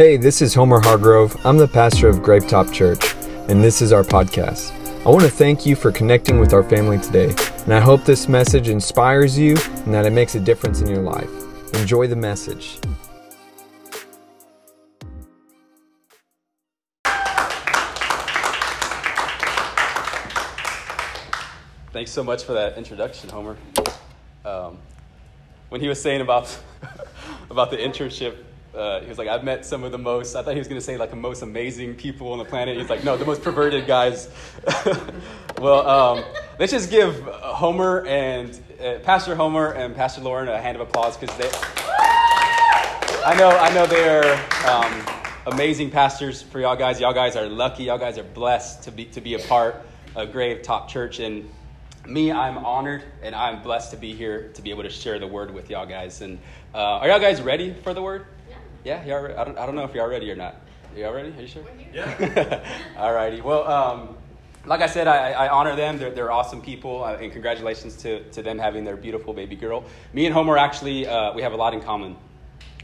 [0.00, 1.36] Hey, this is Homer Hargrove.
[1.44, 3.14] I'm the pastor of Grapetop Church,
[3.50, 4.72] and this is our podcast.
[5.04, 7.34] I want to thank you for connecting with our family today,
[7.64, 11.02] and I hope this message inspires you and that it makes a difference in your
[11.02, 11.28] life.
[11.74, 12.78] Enjoy the message.
[21.92, 23.58] Thanks so much for that introduction, Homer.
[24.46, 24.78] Um,
[25.68, 26.58] when he was saying about
[27.50, 28.44] about the internship,
[28.74, 30.80] uh, he was like, "I've met some of the most." I thought he was going
[30.80, 32.76] to say like the most amazing people on the planet.
[32.76, 34.28] He's like, "No, the most perverted guys."
[35.58, 36.24] well, um,
[36.58, 41.16] let's just give Homer and uh, Pastor Homer and Pastor Lauren a hand of applause
[41.16, 41.50] because they.
[43.22, 44.32] I know, I know they are
[44.66, 47.00] um, amazing pastors for y'all guys.
[47.00, 47.84] Y'all guys are lucky.
[47.84, 49.82] Y'all guys are blessed to be to be a part
[50.16, 51.48] of Grapetop Church and
[52.06, 55.26] me, I'm honored and I'm blessed to be here to be able to share the
[55.26, 56.20] word with y'all guys.
[56.20, 56.38] And
[56.74, 58.26] uh, are y'all guys ready for the word?
[58.84, 59.04] Yeah.
[59.04, 59.58] Y'all, I don't.
[59.58, 60.56] I don't know if y'all ready or not.
[60.96, 61.32] Y'all ready?
[61.36, 61.62] Are you sure?
[61.94, 62.64] Yeah.
[62.96, 63.40] All righty.
[63.40, 64.16] Well, um,
[64.66, 65.98] like I said, I, I honor them.
[65.98, 69.84] They're, they're awesome people, uh, and congratulations to, to them having their beautiful baby girl.
[70.12, 72.16] Me and Homer actually, uh, we have a lot in common.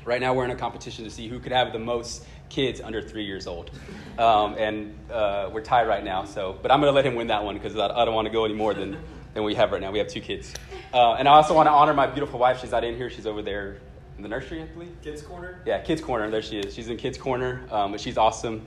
[0.05, 3.02] Right now, we're in a competition to see who could have the most kids under
[3.02, 3.72] three years old.
[4.19, 6.24] Um, and uh, we're tied right now.
[6.24, 8.27] So, but I'm going to let him win that one because I, I, don't want
[8.27, 8.97] to go any more than,
[9.34, 9.91] than we have right now.
[9.91, 10.55] We have two kids.
[10.94, 12.61] Uh, and I also want to honor my beautiful wife.
[12.61, 13.11] She's not in here.
[13.11, 13.78] She's over there
[14.17, 14.97] in the nursery, I believe.
[15.03, 15.61] Kids Corner?
[15.67, 16.31] Yeah, Kids Corner.
[16.31, 16.75] There she is.
[16.75, 18.64] She's in Kids Corner, um, but she's awesome.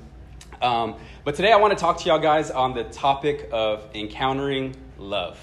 [0.61, 4.75] Um, but today I want to talk to y'all guys on the topic of encountering
[4.97, 5.39] love.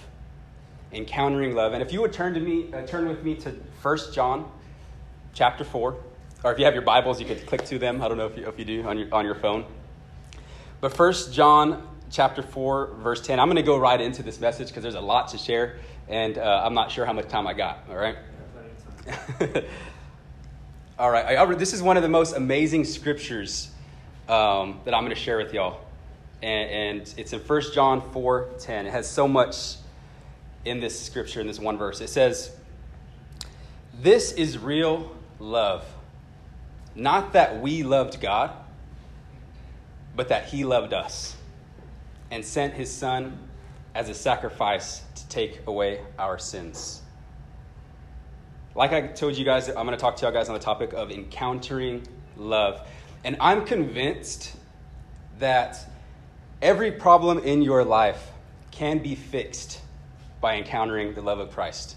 [0.92, 1.72] Encountering love.
[1.72, 3.50] And if you would turn to me, uh, turn with me to
[3.82, 4.50] 1 John
[5.32, 5.96] chapter 4.
[6.44, 8.00] Or if you have your Bibles, you could click to them.
[8.00, 9.64] I don't know if you, if you do on your, on your phone.
[10.80, 13.40] But 1 John chapter 4, verse 10.
[13.40, 16.38] I'm going to go right into this message because there's a lot to share, and
[16.38, 17.80] uh, I'm not sure how much time I got.
[17.88, 18.16] All right?
[20.98, 21.36] all right.
[21.36, 23.70] I, this is one of the most amazing scriptures
[24.30, 25.80] um, that I'm going to share with y'all.
[26.42, 28.86] And, and it's in 1 John 4 10.
[28.86, 29.76] It has so much
[30.64, 32.00] in this scripture, in this one verse.
[32.00, 32.50] It says,
[34.00, 35.84] This is real love.
[36.94, 38.52] Not that we loved God,
[40.14, 41.36] but that He loved us
[42.30, 43.38] and sent His Son
[43.94, 47.02] as a sacrifice to take away our sins.
[48.76, 50.92] Like I told you guys, I'm going to talk to y'all guys on the topic
[50.92, 52.06] of encountering
[52.36, 52.86] love.
[53.24, 54.54] And I'm convinced
[55.38, 55.78] that
[56.60, 58.30] every problem in your life
[58.72, 59.80] can be fixed
[60.42, 61.96] by encountering the love of Christ.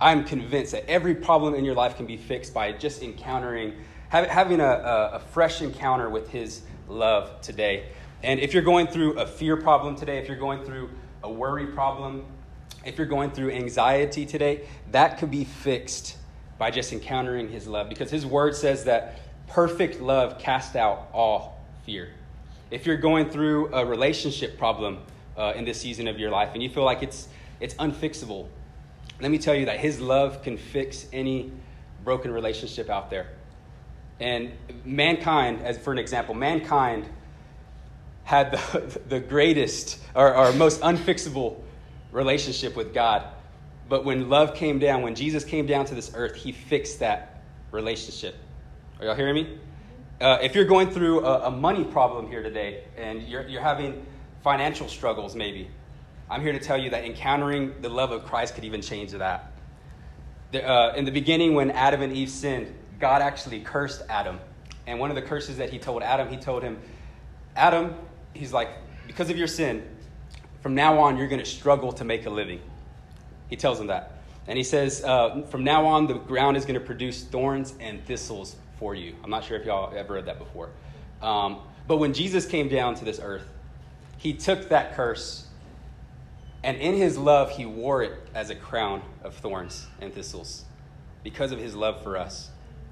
[0.00, 3.74] I'm convinced that every problem in your life can be fixed by just encountering,
[4.08, 7.90] having a, a, fresh encounter with His love today.
[8.22, 10.88] And if you're going through a fear problem today, if you're going through
[11.22, 12.24] a worry problem,
[12.84, 16.16] if you're going through anxiety today, that could be fixed
[16.58, 21.60] by just encountering His love because His word says that perfect love casts out all
[21.84, 22.10] fear.
[22.70, 24.98] If you're going through a relationship problem
[25.36, 27.28] uh, in this season of your life and you feel like it's,
[27.60, 28.48] it's unfixable,
[29.20, 31.52] let me tell you that His love can fix any
[32.02, 33.28] broken relationship out there.
[34.20, 34.52] And
[34.84, 37.06] mankind, as for an example, mankind
[38.24, 41.60] had the, the greatest or, or most unfixable
[42.14, 43.26] relationship with God.
[43.88, 47.42] But when love came down, when Jesus came down to this earth, he fixed that
[47.70, 48.36] relationship.
[48.98, 49.58] Are y'all hearing me?
[50.20, 54.06] Uh, if you're going through a, a, money problem here today and you're, you're having
[54.42, 55.68] financial struggles, maybe,
[56.30, 59.52] I'm here to tell you that encountering the love of Christ could even change that.
[60.52, 64.38] The, uh, in the beginning, when Adam and Eve sinned, God actually cursed Adam.
[64.86, 66.78] And one of the curses that he told Adam, he told him,
[67.56, 67.94] Adam,
[68.34, 68.68] he's like,
[69.06, 69.84] because of your sin,
[70.64, 72.60] from now on, you're going to struggle to make a living.
[73.48, 74.12] He tells him that.
[74.48, 78.04] And he says, uh, from now on, the ground is going to produce thorns and
[78.04, 79.14] thistles for you.
[79.22, 80.70] I'm not sure if y'all ever read that before.
[81.22, 83.46] Um, but when Jesus came down to this earth,
[84.16, 85.44] he took that curse
[86.64, 90.64] and in his love, he wore it as a crown of thorns and thistles
[91.22, 92.48] because of his love for us.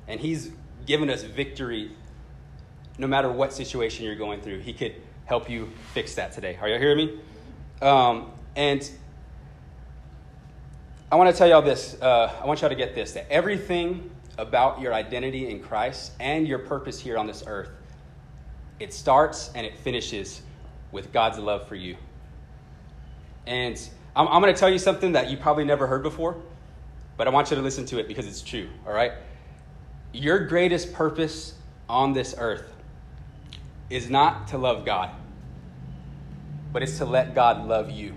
[0.07, 0.51] And he's
[0.85, 1.91] given us victory
[2.99, 4.59] no matter what situation you're going through.
[4.59, 6.59] He could help you fix that today.
[6.61, 7.19] Are y'all hearing me?
[7.83, 8.89] Um, and
[11.11, 12.01] I want to tell y'all this.
[12.01, 16.47] Uh, I want y'all to get this that everything about your identity in Christ and
[16.47, 17.71] your purpose here on this earth,
[18.81, 20.43] it starts and it finishes
[20.91, 21.97] with God's love for you.
[23.47, 23.77] And
[24.15, 26.37] I'm, I'm going to tell you something that you probably never heard before,
[27.17, 29.13] but I want you to listen to it because it's true, all right?
[30.13, 31.55] Your greatest purpose
[31.89, 32.73] on this earth
[33.91, 35.11] is not to love God,
[36.73, 38.15] but it's to let God love you.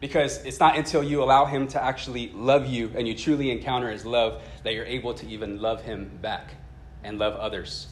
[0.00, 3.90] Because it's not until you allow Him to actually love you and you truly encounter
[3.90, 6.54] His love that you're able to even love Him back
[7.04, 7.86] and love others.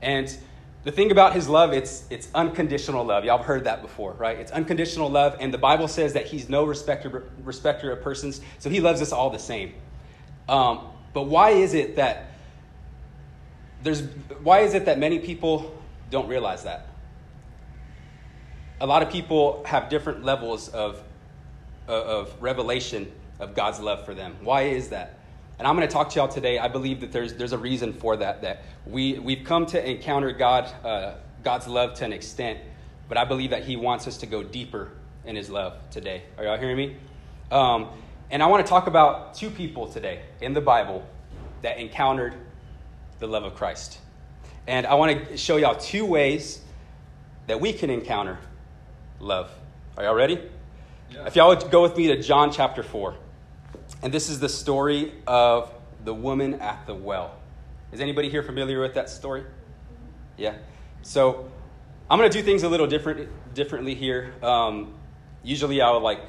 [0.00, 0.34] And
[0.84, 3.24] the thing about His love, it's, it's unconditional love.
[3.24, 4.38] Y'all have heard that before, right?
[4.38, 8.70] It's unconditional love, and the Bible says that He's no respecter, respecter of persons, so
[8.70, 9.74] He loves us all the same.
[10.48, 10.80] Um,
[11.12, 12.30] but why is it that
[13.82, 14.02] there's
[14.42, 15.76] why is it that many people
[16.10, 16.87] don't realize that?
[18.80, 21.02] A lot of people have different levels of
[21.88, 23.10] of revelation
[23.40, 24.36] of God's love for them.
[24.42, 25.18] Why is that?
[25.58, 26.58] And I'm going to talk to y'all today.
[26.58, 30.30] I believe that there's, there's a reason for that, that we, we've come to encounter
[30.30, 32.60] God, uh, God's love to an extent,
[33.08, 34.92] but I believe that He wants us to go deeper
[35.24, 36.22] in His love today.
[36.36, 36.96] Are y'all hearing me?
[37.50, 37.88] Um,
[38.30, 41.04] and I want to talk about two people today in the Bible
[41.62, 42.34] that encountered
[43.18, 43.98] the love of Christ.
[44.66, 46.60] And I want to show y'all two ways
[47.46, 48.38] that we can encounter
[49.20, 49.50] love.
[49.96, 50.40] Are y'all ready?
[51.10, 51.26] Yeah.
[51.26, 53.14] If y'all would go with me to John chapter 4.
[54.02, 55.72] And this is the story of
[56.04, 57.34] the woman at the well.
[57.92, 59.44] Is anybody here familiar with that story?
[60.36, 60.54] Yeah.
[61.02, 61.50] So
[62.10, 64.34] I'm going to do things a little different, differently here.
[64.42, 64.94] Um,
[65.42, 66.20] usually I would like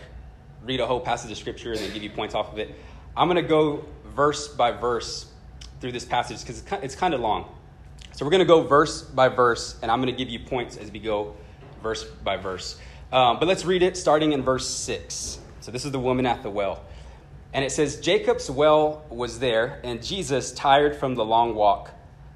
[0.63, 2.73] read a whole passage of scripture and then give you points off of it.
[3.15, 3.85] I'm going to go
[4.15, 5.31] verse by verse
[5.79, 7.55] through this passage because it's kind of long.
[8.13, 10.75] So we're going to go verse by verse, and I'm going to give you points
[10.75, 11.35] as we go
[11.79, 12.77] verse by verse.
[13.11, 15.39] Um, but let's read it starting in verse 6.
[15.61, 16.83] So this is the woman at the well.
[17.53, 21.91] And it says, Jacob's well was there, and Jesus, tired from the long walk,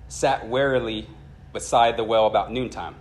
[0.07, 1.07] sat wearily
[1.51, 2.95] beside the well about noontime.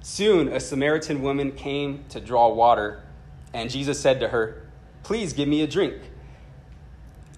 [0.00, 3.04] Soon a Samaritan woman came to draw water,
[3.54, 4.66] and Jesus said to her,
[5.04, 5.94] Please give me a drink.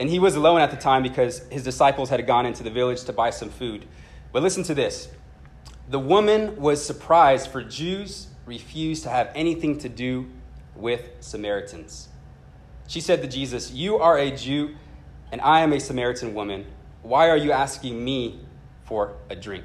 [0.00, 3.04] And he was alone at the time because his disciples had gone into the village
[3.04, 3.86] to buy some food.
[4.32, 5.08] But listen to this
[5.88, 10.26] the woman was surprised, for Jews refused to have anything to do
[10.74, 12.08] with Samaritans.
[12.86, 14.76] She said to Jesus, You are a Jew,
[15.32, 16.66] and I am a Samaritan woman.
[17.02, 18.40] Why are you asking me
[18.84, 19.64] for a drink?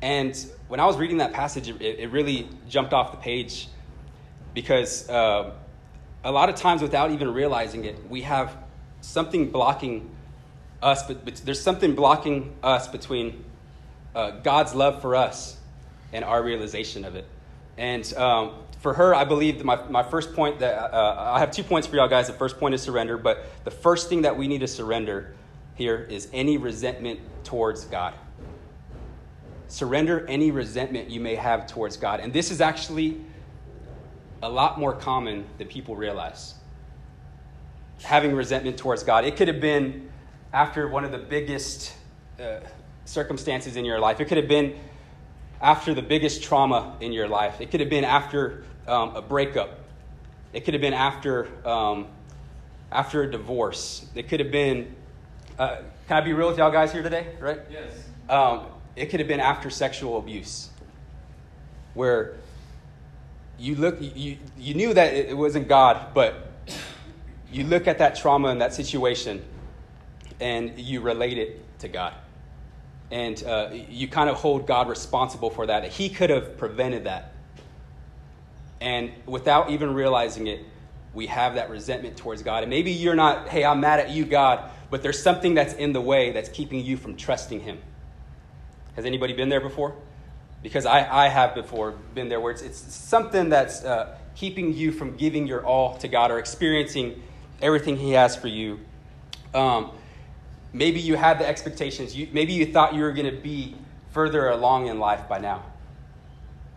[0.00, 0.36] And
[0.68, 3.68] when I was reading that passage, it, it really jumped off the page
[4.52, 5.52] because uh,
[6.22, 8.56] a lot of times, without even realizing it, we have
[9.00, 10.10] something blocking
[10.82, 13.44] us, but, but there's something blocking us between
[14.14, 15.58] uh, God's love for us
[16.14, 17.26] and our realization of it.
[17.76, 21.64] And um, for her, I believe my, my first point that uh, I have two
[21.64, 22.28] points for y'all guys.
[22.28, 25.34] The first point is surrender, but the first thing that we need to surrender
[25.74, 28.14] here is any resentment towards God.
[29.68, 32.20] Surrender any resentment you may have towards God.
[32.20, 33.20] And this is actually
[34.42, 36.54] a lot more common than people realize.
[38.02, 39.24] Having resentment towards God.
[39.24, 40.10] It could have been
[40.52, 41.94] after one of the biggest
[42.38, 42.60] uh,
[43.04, 44.78] circumstances in your life, it could have been
[45.64, 47.58] after the biggest trauma in your life.
[47.58, 49.80] It could have been after um, a breakup.
[50.52, 52.06] It could have been after, um,
[52.92, 54.04] after a divorce.
[54.14, 54.94] It could have been,
[55.58, 57.60] uh, can I be real with y'all guys here today, right?
[57.70, 57.94] Yes.
[58.28, 60.68] Um, it could have been after sexual abuse,
[61.94, 62.34] where
[63.58, 66.52] you look, you, you knew that it wasn't God, but
[67.50, 69.42] you look at that trauma and that situation
[70.40, 72.12] and you relate it to God
[73.10, 75.84] and uh, you kind of hold God responsible for that.
[75.92, 77.32] He could have prevented that.
[78.80, 80.64] And without even realizing it,
[81.14, 82.64] we have that resentment towards God.
[82.64, 85.92] And maybe you're not, hey, I'm mad at you, God, but there's something that's in
[85.92, 87.78] the way that's keeping you from trusting Him.
[88.96, 89.94] Has anybody been there before?
[90.62, 94.92] Because I, I have before been there where it's, it's something that's uh, keeping you
[94.92, 97.22] from giving your all to God or experiencing
[97.62, 98.80] everything He has for you.
[99.52, 99.92] Um,
[100.74, 102.16] Maybe you had the expectations.
[102.16, 103.76] You, maybe you thought you were going to be
[104.10, 105.62] further along in life by now.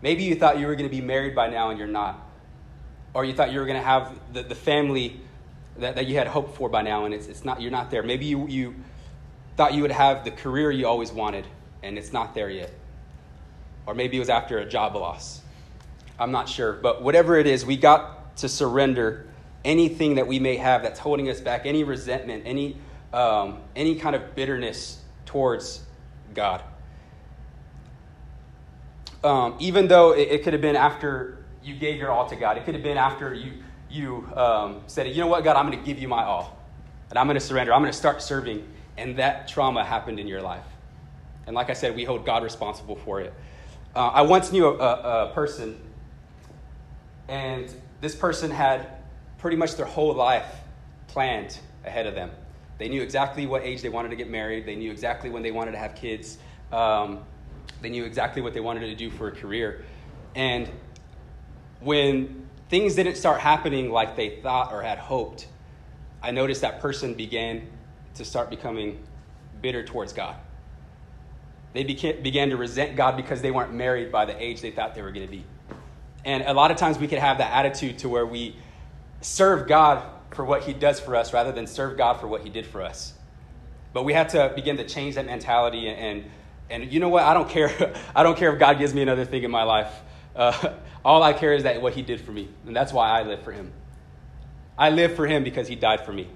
[0.00, 2.24] Maybe you thought you were going to be married by now and you're not.
[3.12, 5.20] Or you thought you were going to have the, the family
[5.78, 8.04] that, that you had hoped for by now and it's, it's not, you're not there.
[8.04, 8.76] Maybe you, you
[9.56, 11.44] thought you would have the career you always wanted
[11.82, 12.70] and it's not there yet.
[13.84, 15.42] Or maybe it was after a job loss.
[16.20, 16.72] I'm not sure.
[16.72, 19.26] But whatever it is, we got to surrender
[19.64, 22.76] anything that we may have that's holding us back, any resentment, any
[23.12, 25.82] um, any kind of bitterness towards
[26.34, 26.62] God.
[29.24, 32.56] Um, even though it, it, could have been after you gave your all to God,
[32.56, 33.54] it could have been after you,
[33.90, 36.56] you um, said, you know what, God, I'm going to give you my all.
[37.10, 37.72] And I'm going to surrender.
[37.72, 38.66] I'm going to start serving.
[38.96, 40.64] And that trauma happened in your life.
[41.46, 43.32] And like I said, we hold God responsible for it.
[43.96, 45.80] Uh, I once knew a, a, a person,
[47.26, 48.86] and this person had
[49.38, 50.44] pretty much their whole life
[51.08, 52.30] planned ahead of them.
[52.78, 54.64] They knew exactly what age they wanted to get married.
[54.64, 56.38] They knew exactly when they wanted to have kids.
[56.72, 57.24] Um,
[57.82, 59.84] they knew exactly what they wanted to do for a career.
[60.34, 60.68] And
[61.80, 65.48] when things didn't start happening like they thought or had hoped,
[66.22, 67.68] I noticed that person began
[68.14, 69.04] to start becoming
[69.60, 70.36] bitter towards God.
[71.72, 75.02] They began to resent God because they weren't married by the age they thought they
[75.02, 75.44] were going to be.
[76.24, 78.56] And a lot of times we could have that attitude to where we
[79.20, 80.04] serve God
[80.38, 82.80] for what He does for us rather than serve God for what He did for
[82.80, 83.12] us.
[83.92, 86.30] But we have to begin to change that mentality and
[86.70, 87.24] and you know what?
[87.24, 87.92] I don't care.
[88.14, 89.92] I don't care if God gives me another thing in my life.
[90.36, 93.24] Uh, all I care is that what He did for me, and that's why I
[93.24, 93.72] live for Him.
[94.78, 96.28] I live for Him because He died for me.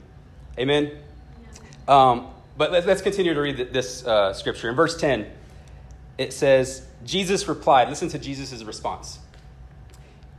[0.58, 0.90] Amen.
[1.86, 4.68] Um, but let's, let's continue to read this uh, scripture.
[4.68, 5.30] In verse 10,
[6.18, 9.20] it says, Jesus replied, listen to Jesus' response.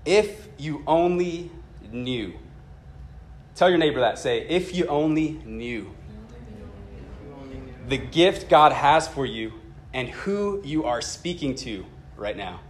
[0.04, 1.50] If you only
[1.94, 2.34] knew.
[3.56, 4.18] Tell your neighbor that.
[4.18, 5.94] Say, if you only knew
[7.88, 9.54] the gift God has for you
[9.94, 11.86] and who you are speaking to
[12.18, 12.62] right now,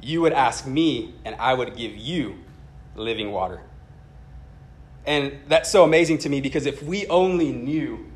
[0.00, 2.38] you would ask me, and I would give you
[2.94, 3.60] living water.
[5.06, 8.06] And that's so amazing to me because if we only knew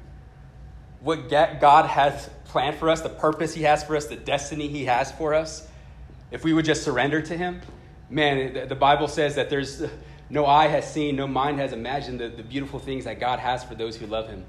[1.01, 4.85] what God has planned for us, the purpose He has for us, the destiny He
[4.85, 5.67] has for us,
[6.31, 7.63] if we would just surrender to Him,
[8.11, 9.83] man, the Bible says that there's
[10.33, 13.63] no eye has seen, no mind has imagined the, the beautiful things that God has
[13.63, 14.45] for those who love Him.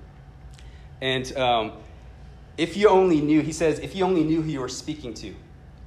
[1.01, 1.73] And um,
[2.57, 5.35] if you only knew, He says, if you only knew who you were speaking to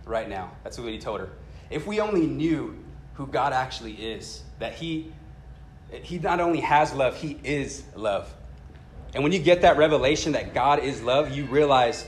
[0.05, 1.31] right now, that's what He told her.
[1.71, 2.79] If we only knew
[3.15, 5.13] who God actually is, that He
[5.91, 8.33] he not only has love, he is love.
[9.15, 12.07] And when you get that revelation that God is love, you realize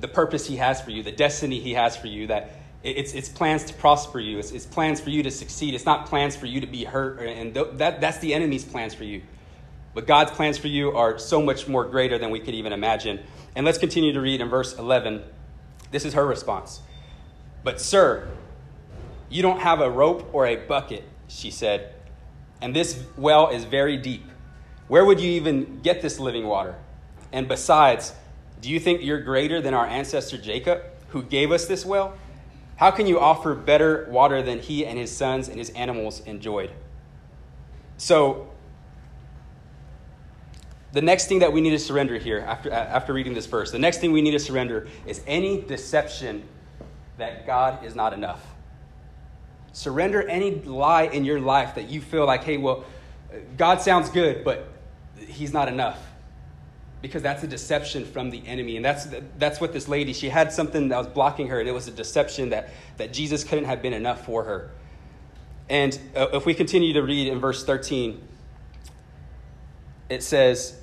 [0.00, 2.50] the purpose he has for you, the destiny he has for you, that
[2.82, 5.74] it's, it's plans to prosper you, it's, it's plans for you to succeed.
[5.74, 9.04] It's not plans for you to be hurt, and that, that's the enemy's plans for
[9.04, 9.22] you.
[9.94, 13.20] But God's plans for you are so much more greater than we could even imagine.
[13.56, 15.22] And let's continue to read in verse 11.
[15.90, 16.80] This is her response.
[17.64, 18.28] But, sir,
[19.28, 21.94] you don't have a rope or a bucket, she said
[22.60, 24.24] and this well is very deep.
[24.88, 26.74] Where would you even get this living water?
[27.32, 28.14] And besides,
[28.60, 32.16] do you think you're greater than our ancestor Jacob, who gave us this well?
[32.78, 36.70] How can you offer better water than he and his sons and his animals enjoyed?
[37.96, 38.52] So,
[40.92, 43.72] the next thing that we need to surrender here after, uh, after reading this verse,
[43.72, 46.44] the next thing we need to surrender is any deception
[47.16, 48.46] that God is not enough.
[49.72, 52.84] Surrender any lie in your life that you feel like, hey, well,
[53.32, 54.68] uh, God sounds good, but
[55.18, 56.07] He's not enough.
[57.00, 58.76] Because that's a deception from the enemy.
[58.76, 59.06] And that's,
[59.38, 61.92] that's what this lady, she had something that was blocking her, and it was a
[61.92, 64.70] deception that, that Jesus couldn't have been enough for her.
[65.68, 68.20] And uh, if we continue to read in verse 13,
[70.08, 70.78] it says,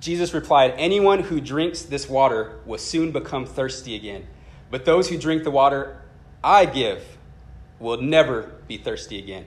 [0.00, 4.26] Jesus replied, Anyone who drinks this water will soon become thirsty again.
[4.70, 6.00] But those who drink the water
[6.42, 7.02] I give
[7.78, 9.46] will never be thirsty again.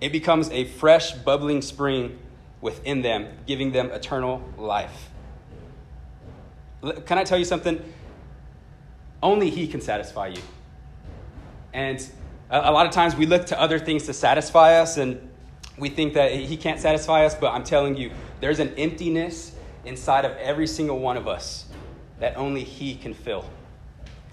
[0.00, 2.18] It becomes a fresh, bubbling spring
[2.60, 5.10] within them, giving them eternal life.
[7.04, 7.82] Can I tell you something?
[9.22, 10.42] Only He can satisfy you.
[11.72, 12.04] And
[12.50, 15.30] a lot of times we look to other things to satisfy us, and
[15.78, 18.10] we think that He can't satisfy us, but I'm telling you,
[18.40, 21.66] there's an emptiness inside of every single one of us
[22.18, 23.44] that only He can fill.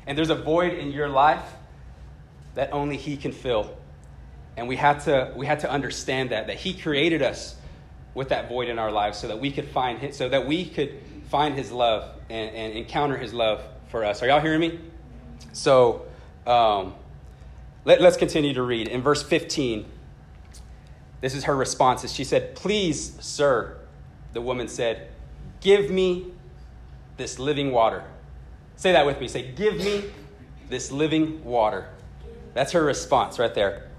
[0.07, 1.43] And there's a void in your life
[2.55, 3.75] that only He can fill.
[4.55, 7.55] And we had to, we had to understand that, that He created us
[8.13, 10.65] with that void in our lives so that we could find his, so that we
[10.65, 14.21] could find His love and, and encounter His love for us.
[14.21, 14.79] Are y'all hearing me?
[15.51, 16.05] So
[16.45, 16.93] um,
[17.85, 18.87] let, let's continue to read.
[18.87, 19.85] In verse 15,
[21.21, 22.09] this is her response.
[22.11, 23.77] She said, Please, sir,
[24.33, 25.09] the woman said,
[25.61, 26.27] give me
[27.17, 28.03] this living water
[28.75, 29.27] Say that with me.
[29.27, 30.03] Say, Give me
[30.69, 31.87] this living water.
[32.53, 33.89] That's her response right there.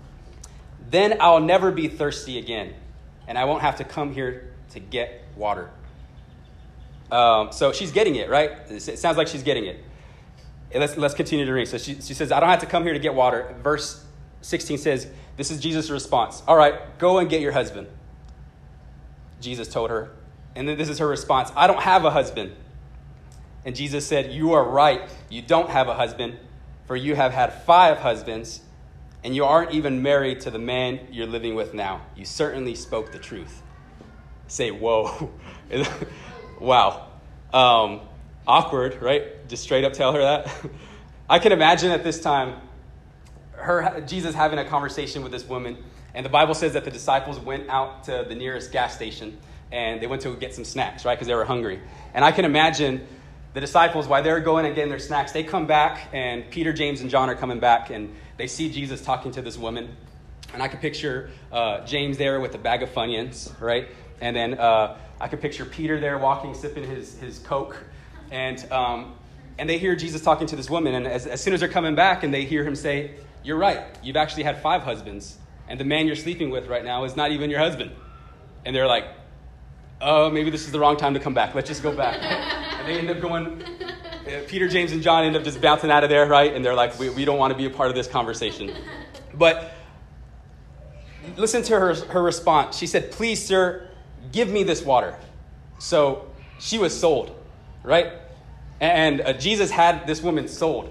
[0.90, 2.74] Then I'll never be thirsty again,
[3.26, 5.70] and I won't have to come here to get water.
[7.10, 8.50] Um, so she's getting it, right?
[8.68, 9.82] It sounds like she's getting it.
[10.74, 11.68] Let's, let's continue to read.
[11.68, 13.54] So she, she says, I don't have to come here to get water.
[13.62, 14.04] Verse
[14.40, 16.42] 16 says, This is Jesus' response.
[16.48, 17.86] All right, go and get your husband.
[19.40, 20.10] Jesus told her.
[20.56, 22.52] And then this is her response I don't have a husband.
[23.64, 25.02] And Jesus said, You are right.
[25.30, 26.36] You don't have a husband,
[26.86, 28.60] for you have had five husbands,
[29.24, 32.02] and you aren't even married to the man you're living with now.
[32.14, 33.62] You certainly spoke the truth.
[34.46, 35.32] Say, Whoa.
[36.60, 37.08] wow.
[37.52, 38.02] Um,
[38.46, 39.48] awkward, right?
[39.48, 40.54] Just straight up tell her that.
[41.30, 42.60] I can imagine at this time
[43.52, 45.78] her Jesus having a conversation with this woman,
[46.12, 49.38] and the Bible says that the disciples went out to the nearest gas station
[49.72, 51.16] and they went to get some snacks, right?
[51.16, 51.80] Because they were hungry.
[52.12, 53.06] And I can imagine
[53.54, 57.00] the disciples, while they're going and getting their snacks, they come back, and Peter, James,
[57.00, 59.96] and John are coming back, and they see Jesus talking to this woman.
[60.52, 63.88] And I could picture uh, James there with a bag of Funyuns, right?
[64.20, 67.82] And then uh, I could picture Peter there walking, sipping his, his Coke.
[68.30, 69.14] And, um,
[69.58, 70.94] and they hear Jesus talking to this woman.
[70.94, 73.12] And as, as soon as they're coming back and they hear him say,
[73.42, 75.36] You're right, you've actually had five husbands.
[75.68, 77.92] And the man you're sleeping with right now is not even your husband.
[78.64, 79.06] And they're like,
[80.00, 81.54] Oh, maybe this is the wrong time to come back.
[81.54, 82.18] Let's just go back.
[82.78, 83.62] and they end up going,
[84.46, 86.54] Peter, James, and John end up just bouncing out of there, right?
[86.54, 88.72] And they're like, we, we don't want to be a part of this conversation.
[89.36, 89.72] But
[91.36, 92.78] listen to her, her response.
[92.78, 93.88] She said, Please, sir,
[94.30, 95.16] give me this water.
[95.80, 97.36] So she was sold,
[97.82, 98.12] right?
[98.80, 100.90] And uh, Jesus had this woman sold.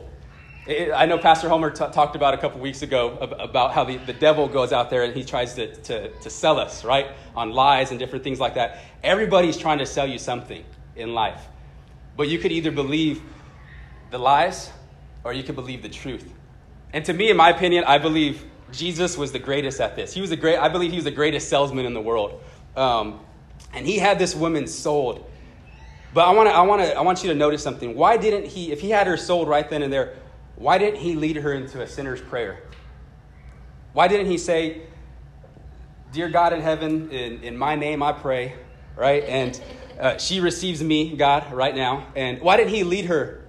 [0.67, 3.97] It, I know Pastor Homer t- talked about a couple weeks ago about how the,
[3.97, 7.07] the devil goes out there and he tries to, to, to sell us, right?
[7.35, 8.79] On lies and different things like that.
[9.03, 10.63] Everybody's trying to sell you something
[10.95, 11.41] in life.
[12.15, 13.21] But you could either believe
[14.11, 14.71] the lies
[15.23, 16.31] or you could believe the truth.
[16.93, 20.13] And to me, in my opinion, I believe Jesus was the greatest at this.
[20.13, 22.41] He was the great, I believe he was the greatest salesman in the world.
[22.75, 23.19] Um,
[23.73, 25.29] and he had this woman sold.
[26.13, 27.95] But I, wanna, I, wanna, I want you to notice something.
[27.95, 30.15] Why didn't he, if he had her sold right then and there,
[30.55, 32.61] why didn't he lead her into a sinner's prayer?
[33.93, 34.83] Why didn't he say,
[36.11, 38.53] Dear God in heaven, in, in my name I pray,
[38.95, 39.23] right?
[39.23, 39.59] And
[40.03, 42.05] uh, she receives me, God, right now.
[42.15, 43.43] And why didn't he lead her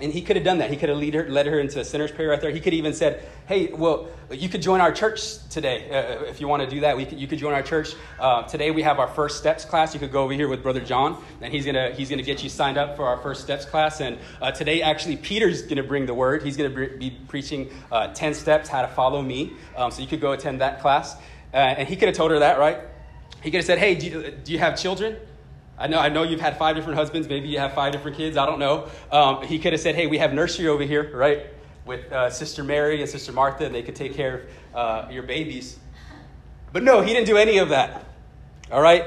[0.00, 0.70] and he could have done that.
[0.70, 2.52] He could have her, led her into a sinner's prayer right there.
[2.52, 6.46] He could even said, "Hey, well, you could join our church today uh, if you
[6.46, 6.96] want to do that.
[6.96, 8.70] Could, you could join our church uh, today.
[8.70, 9.94] We have our first steps class.
[9.94, 12.48] You could go over here with Brother John, and he's gonna he's gonna get you
[12.48, 14.00] signed up for our first steps class.
[14.00, 16.44] And uh, today, actually, Peter's gonna bring the word.
[16.44, 19.54] He's gonna be preaching uh, ten steps how to follow me.
[19.76, 21.16] Um, so you could go attend that class.
[21.52, 22.78] Uh, and he could have told her that, right?
[23.42, 25.16] He could have said, "Hey, do you, do you have children?"
[25.78, 27.28] I know, I know you've had five different husbands.
[27.28, 28.36] Maybe you have five different kids.
[28.36, 28.88] I don't know.
[29.12, 31.46] Um, he could have said, hey, we have nursery over here, right?
[31.86, 35.22] With uh, Sister Mary and Sister Martha, and they could take care of uh, your
[35.22, 35.78] babies.
[36.72, 38.04] But no, he didn't do any of that.
[38.70, 39.04] All right?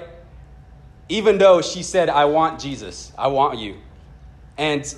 [1.09, 3.77] Even though she said, I want Jesus, I want you.
[4.57, 4.95] And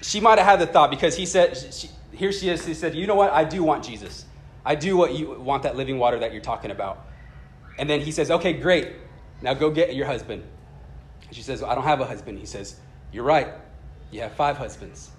[0.00, 2.94] she might have had the thought because he said, she, here she is, he said,
[2.94, 3.32] you know what?
[3.32, 4.24] I do want Jesus.
[4.64, 7.04] I do what you want that living water that you're talking about.
[7.78, 8.92] And then he says, okay, great.
[9.42, 10.44] Now go get your husband.
[11.30, 12.38] She says, I don't have a husband.
[12.38, 12.76] He says,
[13.12, 13.48] You're right.
[14.10, 15.10] You have five husbands.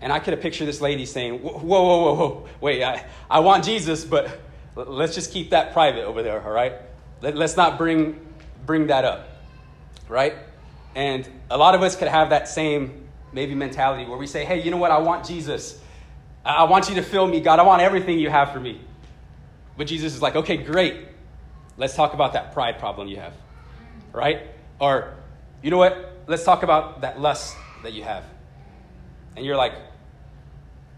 [0.00, 3.40] And I could have pictured this lady saying, Whoa, whoa, whoa, whoa, wait, I, I
[3.40, 4.40] want Jesus, but
[4.74, 6.74] let's just keep that private over there, all right?
[7.20, 8.18] Let, let's not bring,
[8.64, 9.28] bring that up,
[10.08, 10.34] right?
[10.94, 14.62] And a lot of us could have that same maybe mentality where we say, Hey,
[14.62, 14.90] you know what?
[14.90, 15.80] I want Jesus.
[16.44, 17.58] I want you to fill me, God.
[17.58, 18.80] I want everything you have for me.
[19.76, 21.06] But Jesus is like, Okay, great.
[21.76, 23.34] Let's talk about that pride problem you have,
[24.12, 24.42] right?
[24.80, 25.14] Or,
[25.62, 26.22] you know what?
[26.26, 28.24] Let's talk about that lust that you have.
[29.36, 29.74] And you're like,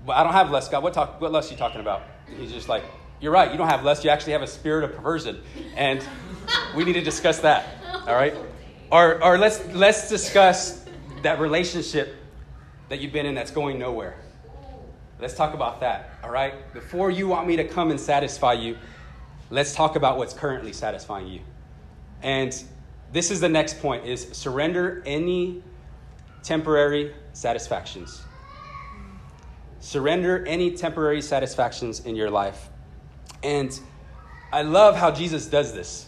[0.06, 0.82] well, I don't have lust, God.
[0.82, 2.02] What, talk, what lust are you talking about?
[2.28, 2.84] And he's just like,
[3.20, 3.50] you're right.
[3.50, 4.04] You don't have lust.
[4.04, 5.42] You actually have a spirit of perversion.
[5.76, 6.04] And
[6.74, 7.66] we need to discuss that.
[8.06, 8.34] All right?
[8.90, 10.84] Or, or let's, let's discuss
[11.22, 12.16] that relationship
[12.88, 14.16] that you've been in that's going nowhere.
[15.20, 16.18] Let's talk about that.
[16.24, 16.72] All right?
[16.72, 18.76] Before you want me to come and satisfy you,
[19.50, 21.40] let's talk about what's currently satisfying you.
[22.22, 22.52] And
[23.12, 25.62] this is the next point is surrender any
[26.42, 28.22] temporary satisfactions.
[29.80, 32.70] Surrender any temporary satisfactions in your life.
[33.42, 33.78] And
[34.52, 36.06] I love how Jesus does this.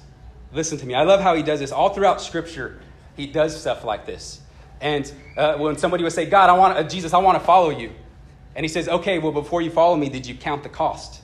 [0.53, 0.95] Listen to me.
[0.95, 1.73] I love how he does this.
[1.73, 2.81] All throughout Scripture,
[3.17, 4.41] he does stuff like this.
[4.81, 7.71] And uh, when somebody would say, God, I want, uh, Jesus, I want to follow
[7.71, 7.91] you.
[8.55, 11.21] And he says, okay, well, before you follow me, did you count the cost?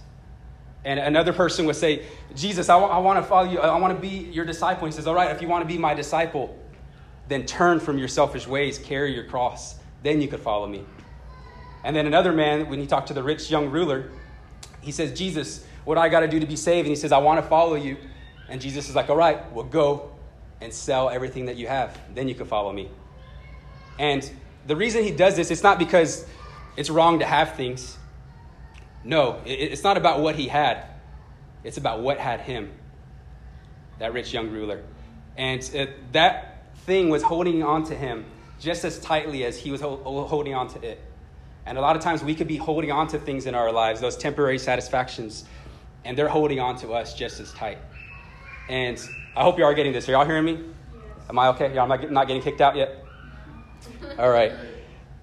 [0.84, 3.60] And another person would say, Jesus, I, w- I want to follow you.
[3.60, 4.86] I want to be your disciple.
[4.86, 6.58] He says, All right, if you want to be my disciple,
[7.28, 9.76] then turn from your selfish ways, carry your cross.
[10.02, 10.84] Then you could follow me.
[11.84, 14.10] And then another man, when he talked to the rich young ruler,
[14.80, 16.86] he says, Jesus, what I got to do to be saved?
[16.86, 17.96] And he says, I want to follow you.
[18.48, 20.12] And Jesus is like, All right, well, go
[20.62, 21.98] and sell everything that you have.
[22.14, 22.88] Then you can follow me.
[23.98, 24.28] And
[24.66, 26.26] the reason he does this, it's not because
[26.76, 27.98] it's wrong to have things.
[29.02, 30.86] No, it's not about what he had,
[31.64, 32.70] it's about what had him,
[33.98, 34.82] that rich young ruler.
[35.36, 38.24] And it, that thing was holding on to him
[38.58, 41.00] just as tightly as he was holding on to it.
[41.64, 44.00] And a lot of times we could be holding on to things in our lives,
[44.00, 45.44] those temporary satisfactions,
[46.04, 47.78] and they're holding on to us just as tight.
[48.68, 49.00] And
[49.36, 50.08] I hope you are getting this.
[50.08, 50.60] Are y'all hearing me?
[51.28, 51.74] Am I okay?
[51.74, 53.04] Y'all not, not getting kicked out yet?
[54.18, 54.52] All right.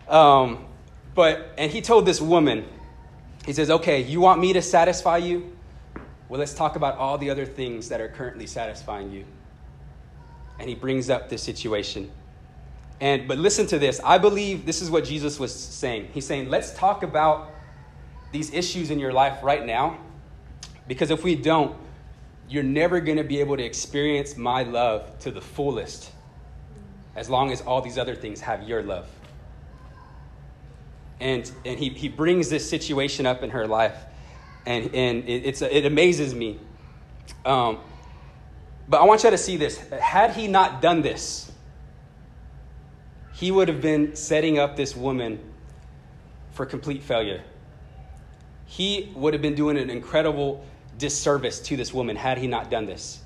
[0.08, 0.66] Um,
[1.14, 2.66] but, and he told this woman,
[3.48, 5.56] he says, Okay, you want me to satisfy you?
[6.28, 9.24] Well, let's talk about all the other things that are currently satisfying you.
[10.60, 12.12] And he brings up this situation.
[13.00, 14.02] And but listen to this.
[14.04, 16.10] I believe this is what Jesus was saying.
[16.14, 17.50] He's saying, let's talk about
[18.34, 19.98] these issues in your life right now.
[20.88, 21.78] Because if we don't,
[22.50, 26.12] you're never going to be able to experience my love to the fullest
[27.16, 29.08] as long as all these other things have your love.
[31.20, 33.96] And, and he, he brings this situation up in her life,
[34.66, 36.60] and, and it, it's, it amazes me.
[37.46, 37.80] Um,
[38.88, 39.78] but I want you to see this.
[39.90, 41.52] Had he not done this,
[43.34, 45.40] he would have been setting up this woman
[46.52, 47.44] for complete failure.
[48.66, 50.66] He would have been doing an incredible
[50.98, 53.22] disservice to this woman had he not done this.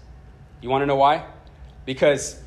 [0.62, 1.26] You want to know why?
[1.86, 2.42] Because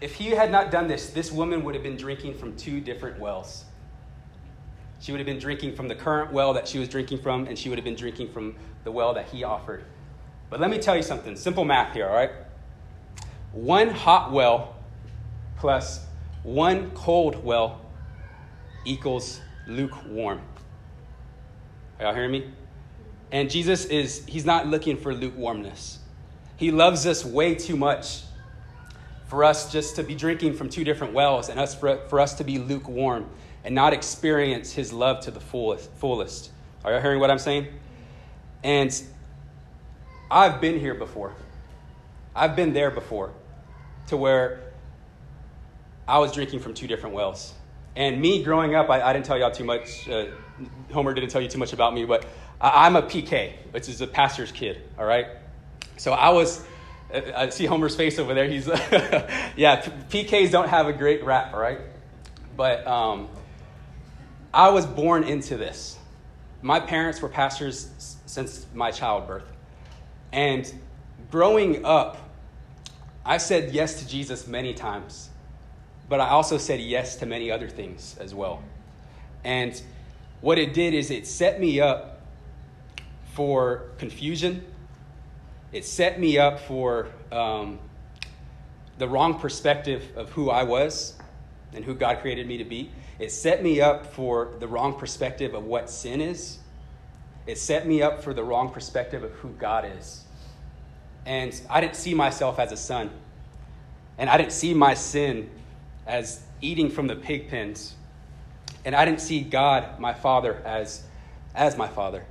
[0.00, 3.18] if he had not done this, this woman would have been drinking from two different
[3.18, 3.64] wells.
[5.00, 7.58] She would have been drinking from the current well that she was drinking from, and
[7.58, 9.84] she would have been drinking from the well that he offered.
[10.50, 12.30] But let me tell you something simple math here, all right?
[13.52, 14.76] One hot well
[15.56, 16.04] plus
[16.42, 17.80] one cold well
[18.84, 20.40] equals lukewarm.
[21.98, 22.50] Are y'all hearing me?
[23.32, 25.98] And Jesus is, he's not looking for lukewarmness.
[26.56, 28.22] He loves us way too much
[29.26, 32.34] for us just to be drinking from two different wells and us for, for us
[32.34, 33.26] to be lukewarm
[33.64, 35.90] and not experience his love to the fullest.
[35.92, 36.50] fullest.
[36.84, 37.66] Are you hearing what I'm saying?
[38.62, 39.02] And
[40.30, 41.34] I've been here before.
[42.34, 43.32] I've been there before
[44.08, 44.60] to where
[46.06, 47.54] I was drinking from two different wells.
[47.96, 50.08] And me growing up, I, I didn't tell y'all too much.
[50.08, 50.26] Uh,
[50.92, 52.24] Homer didn't tell you too much about me, but
[52.60, 55.26] I, I'm a PK, which is a pastor's kid, all right?
[55.96, 56.64] So I was,
[57.12, 58.48] I see Homer's face over there.
[58.48, 58.66] He's,
[59.56, 61.80] yeah, PKs don't have a great rap, right?
[62.56, 63.28] But um,
[64.52, 65.98] I was born into this.
[66.62, 69.50] My parents were pastors since my childbirth.
[70.32, 70.72] And
[71.30, 72.18] growing up,
[73.24, 75.30] I said yes to Jesus many times,
[76.08, 78.62] but I also said yes to many other things as well.
[79.44, 79.80] And
[80.40, 82.20] what it did is it set me up
[83.34, 84.64] for confusion.
[85.72, 87.78] It set me up for um,
[88.98, 91.16] the wrong perspective of who I was
[91.74, 92.90] and who God created me to be.
[93.18, 96.58] It set me up for the wrong perspective of what sin is.
[97.46, 100.24] It set me up for the wrong perspective of who God is.
[101.26, 103.10] And I didn't see myself as a son.
[104.18, 105.50] And I didn't see my sin
[106.06, 107.94] as eating from the pig pens.
[108.84, 111.04] And I didn't see God, my father, as,
[111.54, 112.24] as my father.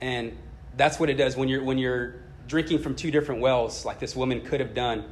[0.00, 0.36] And
[0.76, 2.16] that's what it does when you're, when you're
[2.46, 5.04] drinking from two different wells, like this woman could have done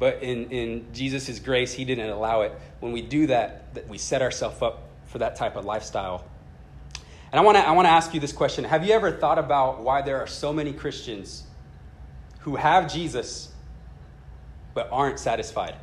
[0.00, 2.52] but in, in Jesus' grace, He didn't allow it.
[2.80, 6.24] When we do that, that we set ourselves up for that type of lifestyle.
[7.30, 9.82] And I want to I wanna ask you this question Have you ever thought about
[9.82, 11.44] why there are so many Christians
[12.40, 13.52] who have Jesus
[14.74, 15.76] but aren't satisfied?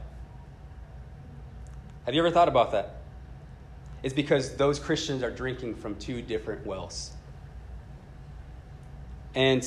[2.05, 2.95] Have you ever thought about that?
[4.01, 7.11] It's because those Christians are drinking from two different wells.
[9.35, 9.63] And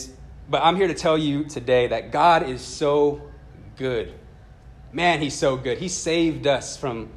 [0.49, 3.23] but I'm here to tell you today that God is so
[3.77, 4.13] good.
[4.93, 5.79] Man, he's so good.
[5.79, 7.11] He saved us from,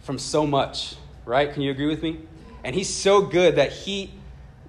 [0.00, 1.52] from so much, right?
[1.52, 2.20] Can you agree with me?
[2.64, 4.12] And he's so good that he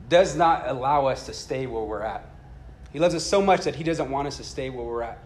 [0.10, 2.30] does not allow us to stay where we're at.
[2.92, 5.20] He loves us so much that he doesn't want us to stay where we're at.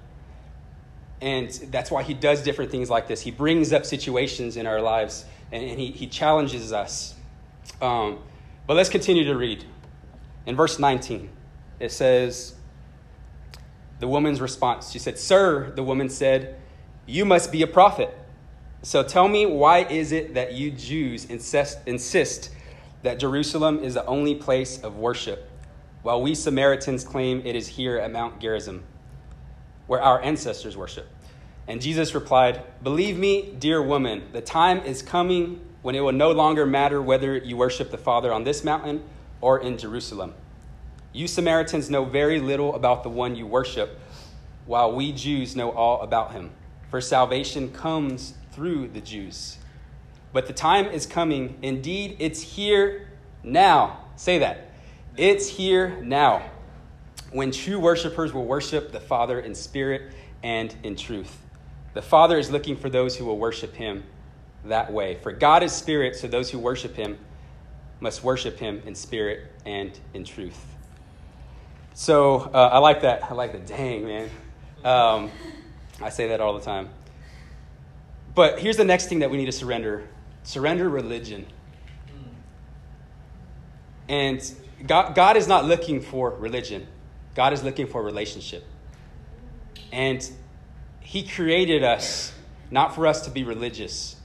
[1.19, 3.21] And that's why he does different things like this.
[3.21, 7.15] He brings up situations in our lives and, and he, he challenges us.
[7.81, 8.19] Um,
[8.65, 9.65] but let's continue to read.
[10.45, 11.29] In verse 19,
[11.79, 12.55] it says,
[13.99, 16.57] The woman's response, she said, Sir, the woman said,
[17.07, 18.13] you must be a prophet.
[18.83, 22.51] So tell me, why is it that you Jews insist, insist
[23.01, 25.49] that Jerusalem is the only place of worship,
[26.03, 28.83] while we Samaritans claim it is here at Mount Gerizim,
[29.87, 31.07] where our ancestors worship?
[31.67, 36.31] And Jesus replied, Believe me, dear woman, the time is coming when it will no
[36.31, 39.03] longer matter whether you worship the Father on this mountain
[39.39, 40.33] or in Jerusalem.
[41.13, 43.97] You Samaritans know very little about the one you worship,
[44.65, 46.51] while we Jews know all about him
[46.89, 49.57] for salvation comes through the Jews.
[50.33, 51.57] But the time is coming.
[51.61, 53.07] Indeed, it's here
[53.43, 54.05] now.
[54.15, 54.71] Say that.
[55.15, 56.51] It's here now
[57.31, 61.37] when true worshipers will worship the Father in spirit and in truth.
[61.93, 64.03] The Father is looking for those who will worship him
[64.65, 65.15] that way.
[65.15, 67.17] For God is spirit, so those who worship him
[67.99, 70.63] must worship him in spirit and in truth.
[71.93, 73.23] So uh, I like that.
[73.23, 74.29] I like the dang, man.
[74.85, 75.31] Um,
[76.01, 76.89] I say that all the time.
[78.35, 80.07] But here's the next thing that we need to surrender
[80.43, 81.45] surrender religion.
[84.07, 84.41] And
[84.85, 86.87] God, God is not looking for religion,
[87.35, 88.63] God is looking for relationship.
[89.91, 90.29] And
[90.99, 92.33] He created us
[92.69, 94.15] not for us to be religious.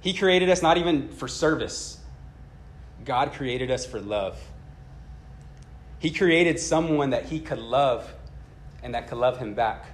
[0.00, 1.98] He created us not even for service,
[3.04, 4.40] God created us for love.
[5.98, 8.10] He created someone that he could love
[8.82, 9.84] and that could love him back.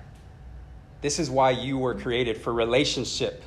[1.06, 3.40] This is why you were created for relationship.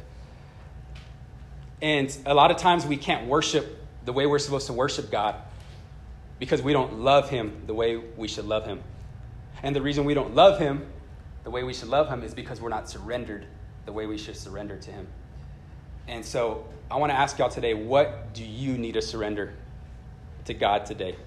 [1.82, 5.36] And a lot of times we can't worship the way we're supposed to worship God
[6.40, 8.82] because we don't love him the way we should love him.
[9.62, 10.86] And the reason we don't love him
[11.44, 13.46] the way we should love him is because we're not surrendered
[13.86, 15.08] the way we should surrender to him.
[16.08, 19.54] And so I want to ask y'all today what do you need to surrender
[20.46, 21.18] to God today?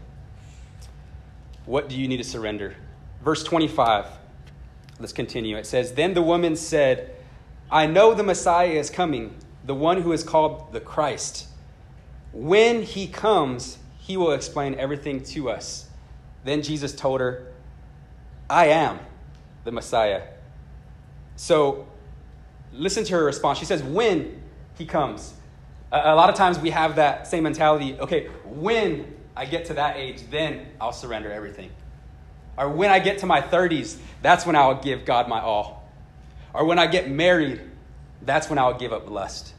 [1.67, 2.75] What do you need to surrender?
[3.23, 4.07] Verse 25,
[5.03, 5.57] let's continue.
[5.57, 7.15] It says, Then the woman said,
[7.71, 9.35] I know the Messiah is coming,
[9.67, 11.49] the one who is called the Christ.
[12.33, 15.89] When he comes, he will explain everything to us.
[16.45, 17.53] Then Jesus told her,
[18.49, 19.01] I am
[19.65, 20.23] the Messiah.
[21.35, 21.89] So
[22.73, 23.59] listen to her response.
[23.59, 24.41] She says, When
[24.79, 25.35] he comes.
[25.91, 29.97] A, lot of times we have that same mentality okay, when I get to that
[29.97, 31.71] age, then I'll surrender everything.
[32.63, 35.91] Or when I get to my 30s, that's when I'll give God my all.
[36.55, 37.61] Or when I get married,
[38.23, 39.53] that's when I'll give up lust.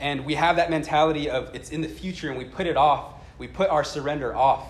[0.00, 3.14] And we have that mentality of it's in the future and we put it off.
[3.38, 4.66] We put our surrender off.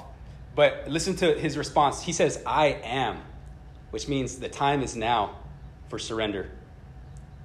[0.55, 2.03] But listen to his response.
[2.03, 3.23] He says, I am,
[3.91, 5.37] which means the time is now
[5.89, 6.51] for surrender.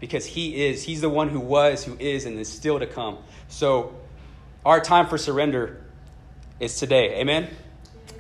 [0.02, 3.18] Because he is, he's the one who was, who is, and is still to come.
[3.48, 3.96] So
[4.66, 5.82] our time for surrender
[6.60, 7.20] is today.
[7.20, 7.50] Amen?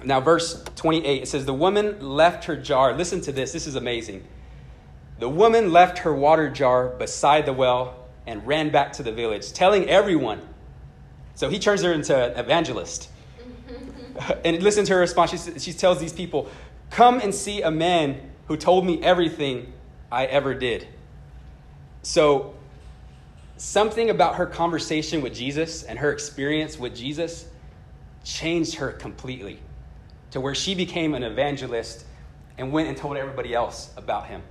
[0.04, 2.94] Now, verse 28, it says, The woman left her jar.
[2.94, 3.52] Listen to this.
[3.52, 4.26] This is amazing.
[5.20, 9.54] The woman left her water jar beside the well and ran back to the village,
[9.54, 10.42] telling everyone.
[11.36, 13.10] So he turns her into an evangelist.
[14.46, 15.32] and listen to her response.
[15.32, 16.50] She, she tells these people,
[16.90, 19.72] Come and see a man who told me everything
[20.12, 20.88] I ever did.
[22.04, 22.56] So,
[23.58, 27.46] something about her conversation with Jesus and her experience with Jesus
[28.24, 29.60] changed her completely
[30.32, 32.06] to where she became an evangelist
[32.58, 34.42] and went and told everybody else about him.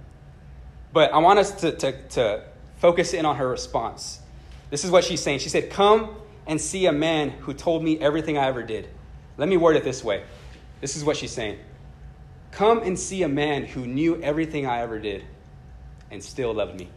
[0.93, 2.45] But I want us to, to, to
[2.79, 4.21] focus in on her response.
[4.71, 5.41] This is what she's saying.
[5.41, 6.17] She said, Come
[6.47, 8.89] and see a man who told me everything I ever did.
[9.37, 10.25] Let me word it this way.
[10.81, 11.59] This is what she's saying
[12.53, 15.25] Come and see a man who knew everything I ever did
[16.11, 16.89] and still loved me.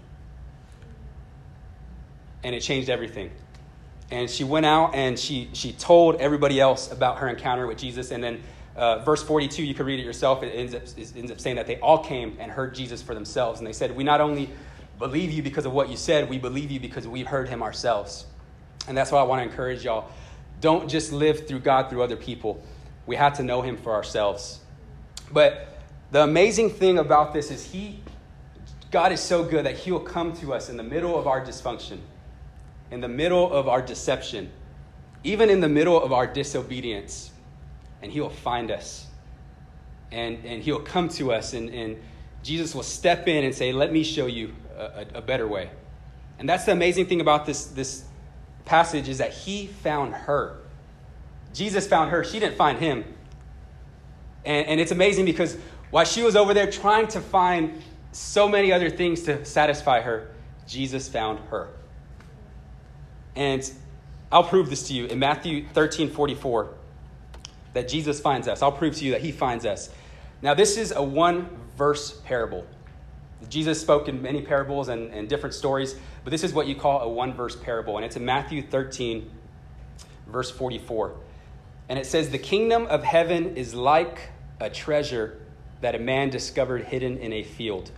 [2.44, 3.32] And it changed everything.
[4.12, 8.12] And she went out and she, she told everybody else about her encounter with Jesus.
[8.12, 8.42] And then
[8.76, 10.42] uh, verse 42, you can read it yourself.
[10.44, 13.14] It ends, up, it ends up saying that they all came and heard Jesus for
[13.14, 13.60] themselves.
[13.60, 14.50] And they said, We not only
[15.00, 18.26] believe you because of what you said, we believe you because we've heard him ourselves.
[18.88, 20.10] And that's why I want to encourage y'all.
[20.62, 22.64] Don't just live through God through other people.
[23.06, 24.60] We have to know him for ourselves.
[25.32, 25.68] But
[26.12, 28.00] the amazing thing about this is he
[28.94, 31.98] God is so good that he'll come to us in the middle of our dysfunction,
[32.92, 34.52] in the middle of our deception,
[35.24, 37.32] even in the middle of our disobedience,
[38.04, 39.08] and he'll find us.
[40.12, 41.98] And, and he'll come to us, and, and
[42.44, 45.72] Jesus will step in and say, Let me show you a, a, better way.
[46.38, 48.04] And that's the amazing thing about this, this
[48.66, 50.60] passage is that he found her.
[51.54, 52.24] Jesus found her.
[52.24, 53.06] She didn't find him.
[54.46, 55.58] And, and it's amazing because
[55.90, 60.30] while she was over there trying to find so many other things to satisfy her,
[60.68, 61.70] Jesus found her.
[63.36, 63.72] And
[64.32, 66.70] I'll prove this to you in Matthew 13 44
[67.74, 68.62] that Jesus finds us.
[68.62, 69.90] I'll prove to you that he finds us.
[70.42, 72.66] Now, this is a one verse parable.
[73.50, 77.02] Jesus spoke in many parables and, and different stories, but this is what you call
[77.02, 77.98] a one verse parable.
[77.98, 79.30] And it's in Matthew 13,
[80.28, 81.16] verse 44.
[81.90, 85.40] And it says, The kingdom of heaven is like a treasure
[85.82, 87.92] that a man discovered hidden in a field.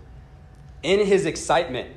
[0.81, 1.91] In his excitement,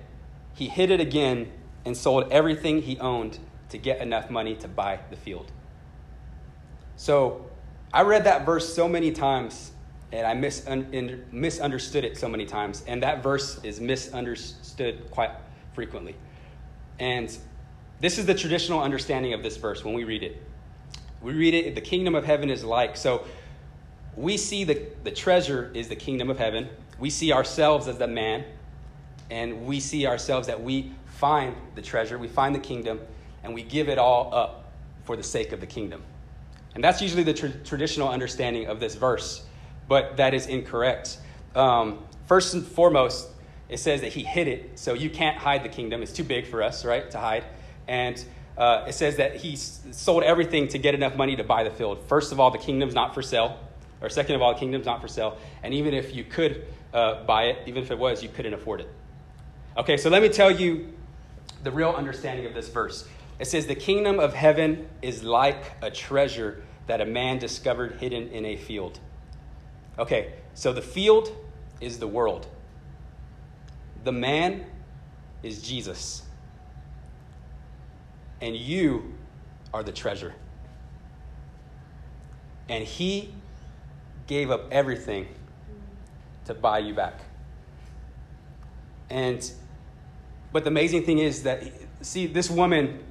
[0.55, 1.51] he hid it again
[1.85, 3.39] and sold everything he owned
[3.71, 5.51] to get enough money to buy the field.
[6.97, 7.48] So
[7.93, 9.73] I read that verse so many times
[10.13, 12.83] and I misun- misunderstood it so many times.
[12.87, 15.31] And that verse is misunderstood quite
[15.75, 16.17] frequently.
[16.99, 17.37] And
[18.01, 20.43] this is the traditional understanding of this verse when we read it.
[21.21, 22.97] We read it, the kingdom of heaven is like.
[22.97, 23.25] So
[24.17, 26.69] we see the, the treasure is the kingdom of heaven.
[26.99, 28.45] We see ourselves as the man.
[29.31, 33.01] And we see ourselves that we find the treasure, we find the kingdom,
[33.43, 34.73] and we give it all up
[35.05, 36.03] for the sake of the kingdom.
[36.79, 39.43] And that's usually the tra- traditional understanding of this verse
[39.89, 41.19] but that is incorrect.
[41.55, 43.29] Um, first and foremost,
[43.69, 46.03] it says that he hid it, so you can't hide the kingdom.
[46.03, 47.45] It's too big for us, right, to hide.
[47.89, 48.23] And
[48.57, 52.05] uh, it says that he sold everything to get enough money to buy the field.
[52.07, 53.59] First of all, the kingdom's not for sale.
[54.01, 55.39] Or second of all, the kingdom's not for sale.
[55.63, 58.81] And even if you could uh, buy it, even if it was, you couldn't afford
[58.81, 58.91] it.
[59.77, 60.93] Okay, so let me tell you
[61.63, 63.09] the real understanding of this verse.
[63.39, 68.29] It says, The kingdom of heaven is like a treasure that a man discovered hidden
[68.29, 68.99] in a field.
[69.99, 71.31] Okay, so the field
[71.81, 72.47] is the world,
[74.05, 74.65] the man
[75.43, 76.23] is Jesus,
[78.41, 79.15] and you
[79.73, 80.35] are the treasure.
[82.69, 83.33] And he
[84.27, 85.29] gave up everything
[86.47, 87.21] to buy you back.
[89.11, 89.51] And
[90.53, 91.63] but the amazing thing is that
[92.01, 93.03] see this woman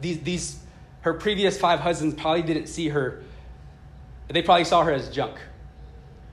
[0.00, 0.58] these these
[1.06, 3.22] her previous five husbands probably didn't see her
[4.28, 5.38] they probably saw her as junk.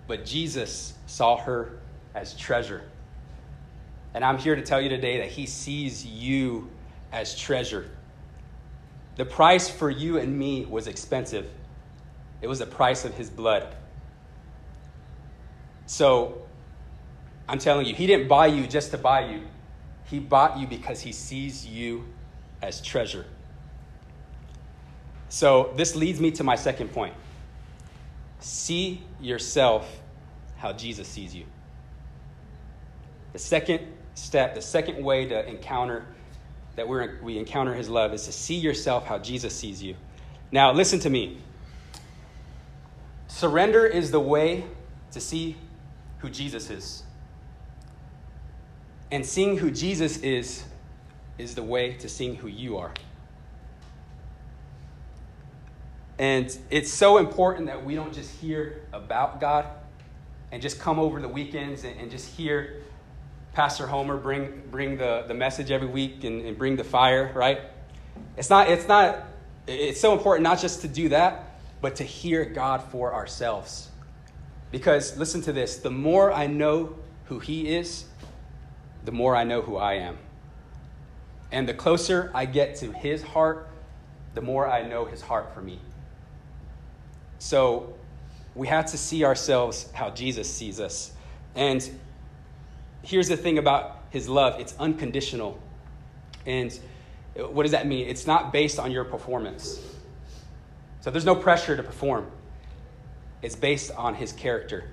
[0.07, 1.79] But Jesus saw her
[2.15, 2.81] as treasure.
[4.13, 6.69] And I'm here to tell you today that he sees you
[7.11, 7.89] as treasure.
[9.15, 11.47] The price for you and me was expensive.
[12.41, 13.75] It was the price of his blood.
[15.85, 16.41] So
[17.47, 19.43] I'm telling you, he didn't buy you just to buy you.
[20.05, 22.05] He bought you because he sees you
[22.61, 23.25] as treasure.
[25.33, 27.15] So this leads me to my second point.
[28.39, 29.99] See yourself
[30.57, 31.45] how Jesus sees you.
[33.31, 33.81] The second
[34.13, 36.05] step, the second way to encounter
[36.75, 39.95] that we're, we encounter his love is to see yourself how Jesus sees you.
[40.51, 41.39] Now, listen to me.
[43.25, 44.65] Surrender is the way
[45.13, 45.55] to see
[46.19, 47.01] who Jesus is.
[49.11, 50.63] And seeing who Jesus is
[51.39, 52.91] is the way to seeing who you are.
[56.19, 59.65] And it's so important that we don't just hear about God
[60.51, 62.83] and just come over the weekends and, and just hear
[63.53, 67.61] Pastor Homer bring, bring the, the message every week and, and bring the fire, right?
[68.35, 69.27] It's not, it's not,
[69.67, 73.89] it's so important not just to do that, but to hear God for ourselves.
[74.71, 76.95] Because listen to this the more I know
[77.25, 78.05] who He is,
[79.05, 80.17] the more I know who I am.
[81.51, 83.69] And the closer I get to His heart,
[84.33, 85.79] the more I know His heart for me.
[87.43, 87.93] So
[88.55, 91.11] we have to see ourselves how Jesus sees us.
[91.55, 91.87] And
[93.01, 95.59] here's the thing about his love it's unconditional.
[96.45, 96.79] And
[97.35, 98.07] what does that mean?
[98.07, 99.77] It's not based on your performance.
[101.01, 102.31] So there's no pressure to perform,
[103.41, 104.85] it's based on his character.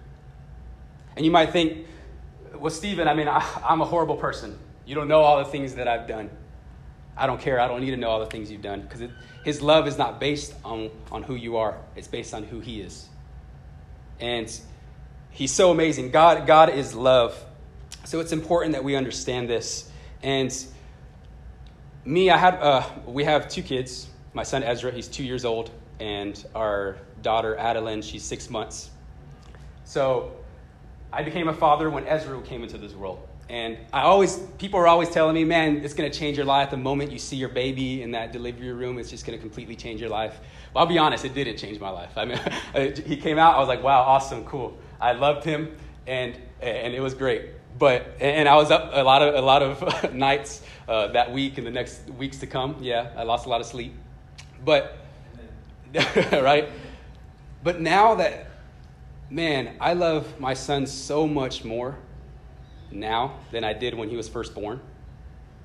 [1.14, 1.86] And you might think,
[2.56, 4.58] well, Stephen, I mean, I, am a horrible person.
[4.86, 6.30] You don't know all the things that I've done.
[7.16, 7.60] I don't care.
[7.60, 9.02] I don't need to know all the things you've done because
[9.44, 12.80] his love is not based on, on who you are, it's based on who he
[12.80, 13.08] is.
[14.20, 14.50] And
[15.30, 16.10] he's so amazing.
[16.10, 17.42] God, God is love.
[18.04, 19.90] So it's important that we understand this.
[20.22, 20.54] And
[22.04, 24.08] me, I had, uh, we have two kids.
[24.32, 28.90] My son Ezra, he's two years old, and our daughter Adeline, she's six months.
[29.84, 30.32] So
[31.12, 33.26] I became a father when Ezra came into this world.
[33.50, 36.70] And I always, people are always telling me, man, it's going to change your life
[36.70, 38.96] the moment you see your baby in that delivery room.
[38.96, 40.38] It's just going to completely change your life.
[40.72, 42.16] Well, I'll be honest, it didn't change my life.
[42.16, 42.38] I mean,
[43.06, 44.78] he came out, I was like, wow, awesome, cool.
[45.00, 47.46] I loved him, and, and it was great.
[47.76, 51.58] But, and I was up a lot of, a lot of nights uh, that week
[51.58, 52.76] and the next weeks to come.
[52.80, 53.94] Yeah, I lost a lot of sleep.
[54.64, 54.96] But,
[56.30, 56.68] right?
[57.64, 58.46] But now that,
[59.28, 61.98] man, I love my son so much more
[62.90, 64.80] now than I did when he was first born.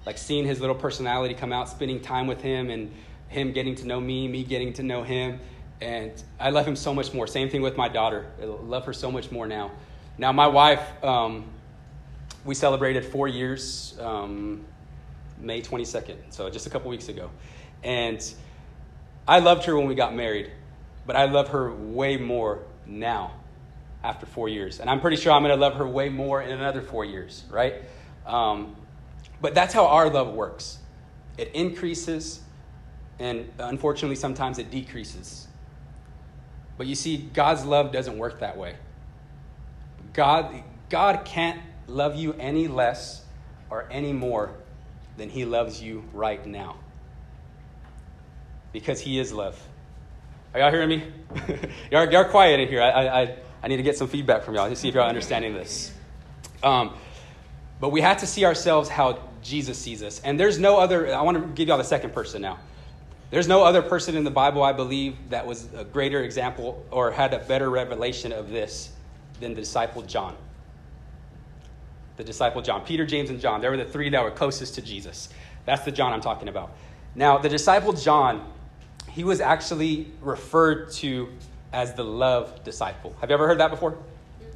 [0.05, 2.91] Like seeing his little personality come out, spending time with him, and
[3.27, 5.39] him getting to know me, me getting to know him.
[5.81, 7.27] And I love him so much more.
[7.27, 8.27] Same thing with my daughter.
[8.41, 9.71] I love her so much more now.
[10.17, 11.45] Now, my wife, um,
[12.45, 14.63] we celebrated four years um,
[15.39, 17.29] May 22nd, so just a couple weeks ago.
[17.83, 18.23] And
[19.27, 20.51] I loved her when we got married,
[21.05, 23.33] but I love her way more now
[24.05, 24.79] after four years.
[24.79, 27.43] And I'm pretty sure I'm going to love her way more in another four years,
[27.49, 27.75] right?
[28.25, 28.75] Um,
[29.41, 30.79] but that's how our love works
[31.37, 32.39] it increases,
[33.19, 35.47] and unfortunately, sometimes it decreases.
[36.77, 38.75] But you see, God's love doesn't work that way.
[40.13, 43.25] God, God can't love you any less
[43.69, 44.51] or any more
[45.17, 46.77] than He loves you right now.
[48.71, 49.61] Because He is love.
[50.53, 51.11] Are y'all hearing me?
[51.91, 52.81] y'all, y'all quiet in here.
[52.81, 55.09] I, I, I need to get some feedback from y'all to see if y'all are
[55.09, 55.91] understanding this.
[56.61, 56.93] Um,
[57.79, 60.21] but we have to see ourselves how Jesus sees us.
[60.23, 62.59] And there's no other, I want to give y'all the second person now.
[63.31, 67.09] There's no other person in the Bible, I believe, that was a greater example or
[67.09, 68.91] had a better revelation of this
[69.39, 70.37] than the disciple John.
[72.17, 72.85] The disciple John.
[72.85, 73.61] Peter, James, and John.
[73.61, 75.29] They were the three that were closest to Jesus.
[75.65, 76.75] That's the John I'm talking about.
[77.15, 78.47] Now, the disciple John,
[79.09, 81.29] he was actually referred to
[81.75, 83.15] as the love disciple.
[83.21, 83.97] Have you ever heard that before?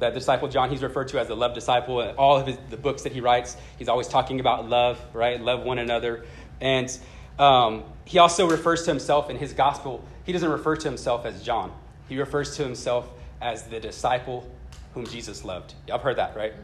[0.00, 2.00] that disciple John, he's referred to as the love disciple.
[2.00, 5.40] And all of his, the books that he writes, he's always talking about love, right?
[5.40, 6.24] Love one another.
[6.60, 6.90] And
[7.38, 10.04] um, he also refers to himself in his gospel.
[10.24, 11.72] He doesn't refer to himself as John.
[12.08, 13.08] He refers to himself
[13.40, 14.50] as the disciple
[14.94, 15.74] whom Jesus loved.
[15.86, 16.54] Y'all have heard that, right?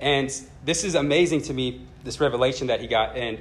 [0.00, 0.30] And
[0.64, 3.16] this is amazing to me, this revelation that he got.
[3.16, 3.38] And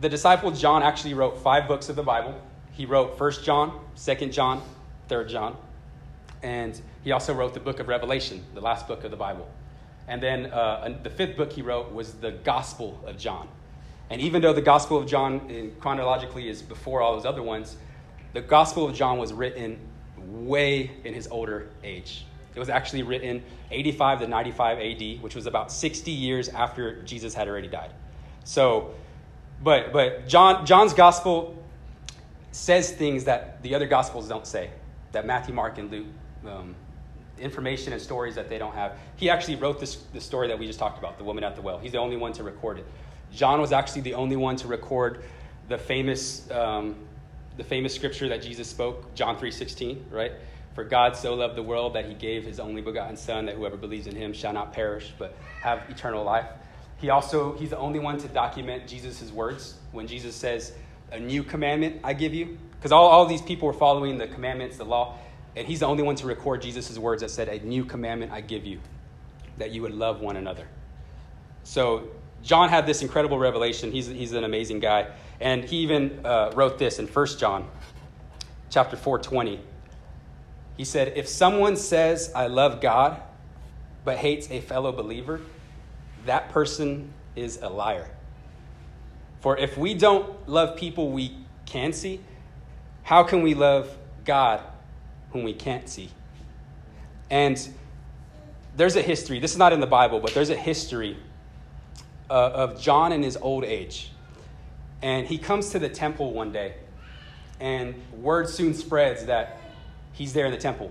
[0.00, 2.40] the disciple John actually wrote five books of the Bible.
[2.72, 4.62] He wrote First John, Second John,
[5.08, 5.56] Third John,
[6.42, 9.48] and he also wrote the book of Revelation, the last book of the Bible.
[10.08, 13.48] And then uh, the fifth book he wrote was the Gospel of John.
[14.10, 17.76] And even though the Gospel of John chronologically is before all those other ones,
[18.32, 19.78] the Gospel of John was written
[20.16, 22.24] way in his older age.
[22.54, 27.34] It was actually written 85 to 95 AD, which was about 60 years after Jesus
[27.34, 27.90] had already died.
[28.44, 28.94] So,
[29.62, 31.62] but, but John, John's Gospel
[32.52, 34.70] says things that the other Gospels don't say,
[35.12, 36.06] that Matthew, Mark, and Luke,
[36.46, 36.74] um,
[37.38, 38.92] information and stories that they don't have.
[39.16, 41.62] He actually wrote this, the story that we just talked about, the woman at the
[41.62, 41.78] well.
[41.78, 42.86] He's the only one to record it.
[43.32, 45.24] John was actually the only one to record
[45.68, 46.96] the famous, um,
[47.56, 50.32] the famous scripture that Jesus spoke, John 3.16, right?
[50.74, 53.76] For God so loved the world that he gave his only begotten Son, that whoever
[53.76, 56.46] believes in him shall not perish, but have eternal life.
[56.98, 60.72] He also, he's the only one to document Jesus' words when Jesus says,
[61.12, 62.58] A new commandment I give you.
[62.86, 65.18] Because all, all these people were following the commandments, the law,
[65.56, 68.40] and he's the only one to record Jesus' words that said, A new commandment I
[68.40, 68.78] give you,
[69.58, 70.68] that you would love one another.
[71.64, 72.04] So
[72.44, 73.90] John had this incredible revelation.
[73.90, 75.08] He's, he's an amazing guy.
[75.40, 77.68] And he even uh, wrote this in 1 John
[78.70, 79.58] chapter 420.
[80.76, 83.20] He said, If someone says, I love God,
[84.04, 85.40] but hates a fellow believer,
[86.24, 88.08] that person is a liar.
[89.40, 92.20] For if we don't love people we can see,
[93.06, 94.60] how can we love God
[95.30, 96.10] whom we can't see?
[97.30, 97.56] And
[98.76, 101.16] there's a history, this is not in the Bible, but there's a history
[102.28, 104.10] uh, of John in his old age.
[105.02, 106.74] And he comes to the temple one day,
[107.60, 109.60] and word soon spreads that
[110.12, 110.90] he's there in the temple.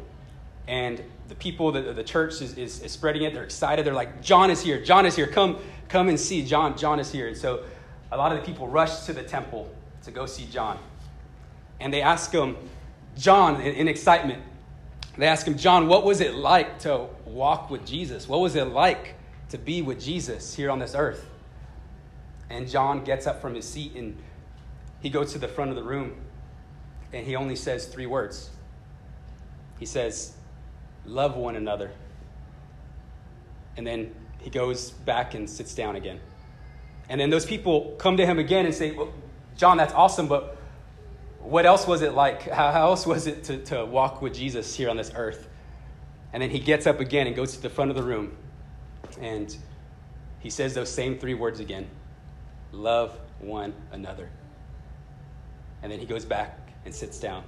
[0.70, 3.34] And the people, the, the church is, is, is, spreading it.
[3.34, 3.86] They're excited.
[3.86, 4.82] They're like, John is here.
[4.82, 5.28] John is here.
[5.28, 5.58] Come,
[5.90, 6.46] come and see.
[6.46, 7.28] John, John is here.
[7.28, 7.66] And so
[8.10, 9.70] a lot of the people rush to the temple
[10.04, 10.80] to go see John.
[11.80, 12.56] And they ask him,
[13.18, 14.44] John, in, in excitement,
[15.18, 18.28] they ask him, John, what was it like to walk with Jesus?
[18.28, 19.16] What was it like
[19.50, 21.26] to be with Jesus here on this earth.
[22.50, 24.18] And John gets up from his seat and
[25.02, 26.16] he goes to the front of the room
[27.14, 28.50] and he only says three words.
[29.80, 30.34] He says,
[31.06, 31.92] Love one another.
[33.78, 36.20] And then he goes back and sits down again.
[37.10, 39.14] And then those people come to him again and say, well,
[39.56, 40.58] John, that's awesome, but
[41.46, 42.42] what else was it like?
[42.50, 45.48] How, else was it to, to walk with Jesus here on this earth?
[46.34, 48.36] And then he gets up again and goes to the front of the room
[49.22, 49.56] and
[50.40, 51.88] he says those same three words again
[52.72, 54.30] love one another.
[55.82, 57.44] And then he goes back and sits down.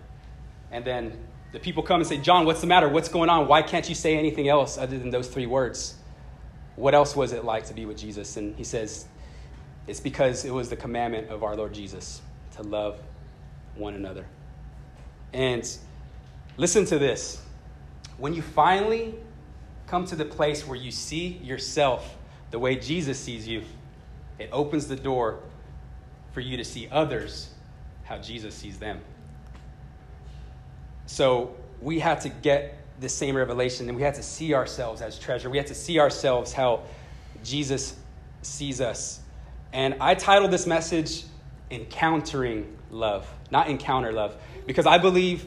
[0.72, 1.18] And then
[1.52, 2.88] the people come and say, John, what's the matter?
[2.88, 3.48] What's going on?
[3.48, 5.96] Why can't you say anything else other than those three words?
[6.76, 8.38] What else was it like to be with Jesus?
[8.38, 9.06] And he says,
[9.88, 12.22] It's because it was the commandment of our Lord Jesus
[12.56, 13.00] to love
[13.78, 14.26] one another.
[15.34, 15.68] And
[16.58, 17.42] listen to this.
[18.18, 19.16] When you finally
[19.88, 22.18] come to the place where you see yourself
[22.52, 23.64] the way Jesus sees you,
[24.40, 25.40] it opens the door
[26.34, 27.50] for you to see others
[28.04, 29.00] how Jesus sees them.
[31.06, 35.20] So we had to get the same revelation and we had to see ourselves as
[35.20, 35.50] treasure.
[35.50, 36.84] We had to see ourselves how
[37.44, 37.96] Jesus
[38.42, 39.20] sees us.
[39.74, 41.24] And I titled this message
[41.70, 44.36] Encountering Love, not Encounter Love,
[44.66, 45.46] because I believe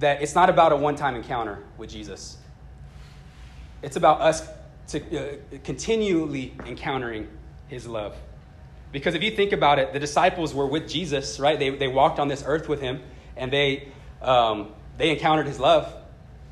[0.00, 2.36] that it's not about a one time encounter with Jesus.
[3.82, 4.46] It's about us
[4.88, 7.28] to, uh, continually encountering
[7.68, 8.16] his love.
[8.90, 11.58] Because if you think about it, the disciples were with Jesus, right?
[11.58, 13.02] They, they walked on this earth with him
[13.36, 13.88] and they,
[14.22, 15.92] um, they encountered his love.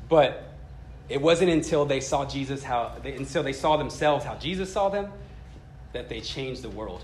[0.07, 0.43] But
[1.09, 4.89] it wasn't until they saw Jesus, how, they, until they saw themselves how Jesus saw
[4.89, 5.11] them,
[5.93, 7.03] that they changed the world.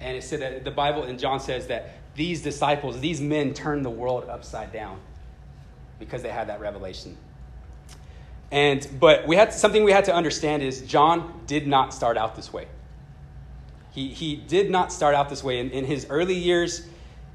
[0.00, 3.84] And it said that the Bible, and John says that these disciples, these men turned
[3.84, 5.00] the world upside down
[5.98, 7.16] because they had that revelation.
[8.50, 12.36] And but we had something we had to understand is John did not start out
[12.36, 12.68] this way.
[13.92, 15.58] He, he did not start out this way.
[15.58, 16.86] In, in his early years,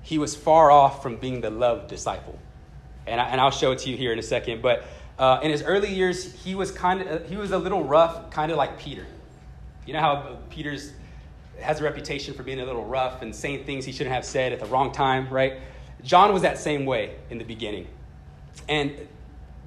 [0.04, 2.38] he was far off from being the loved disciple.
[3.08, 4.62] And, I, and I'll show it to you here in a second.
[4.62, 4.84] But
[5.18, 8.52] uh, in his early years, he was kind of he was a little rough, kind
[8.52, 9.06] of like Peter.
[9.86, 10.94] You know how Peter's
[11.60, 14.52] has a reputation for being a little rough and saying things he shouldn't have said
[14.54, 15.60] at the wrong time, right?
[16.04, 17.88] John was that same way in the beginning.
[18.68, 19.08] And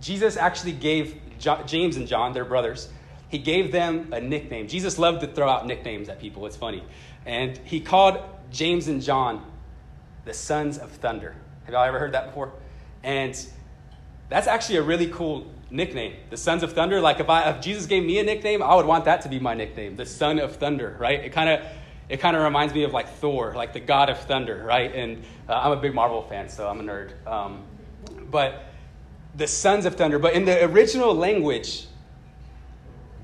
[0.00, 1.20] Jesus actually gave
[1.66, 2.88] James and John, their brothers,
[3.28, 4.68] he gave them a nickname.
[4.68, 6.46] Jesus loved to throw out nicknames at people.
[6.46, 6.82] It's funny.
[7.26, 8.18] And he called
[8.50, 9.44] James and John
[10.24, 11.34] the sons of thunder.
[11.64, 12.52] Have y'all ever heard that before?
[13.02, 13.34] And
[14.28, 17.00] that's actually a really cool nickname, the sons of thunder.
[17.00, 19.40] Like if, I, if Jesus gave me a nickname, I would want that to be
[19.40, 21.20] my nickname, the son of thunder, right?
[21.20, 21.66] It kind of
[22.08, 24.94] it kind of reminds me of like Thor, like the god of thunder, right?
[24.94, 27.26] And uh, I'm a big Marvel fan, so I'm a nerd.
[27.26, 27.64] Um,
[28.30, 28.66] but
[29.34, 30.18] the sons of thunder.
[30.18, 31.86] But in the original language,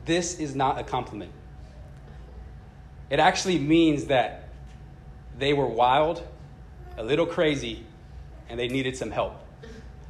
[0.06, 1.30] this is not a compliment.
[3.10, 4.48] It actually means that
[5.38, 6.26] they were wild,
[6.96, 7.84] a little crazy,
[8.48, 9.34] and they needed some help.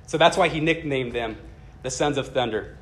[0.06, 1.36] So that's why he nicknamed them
[1.82, 2.76] the sons of thunder.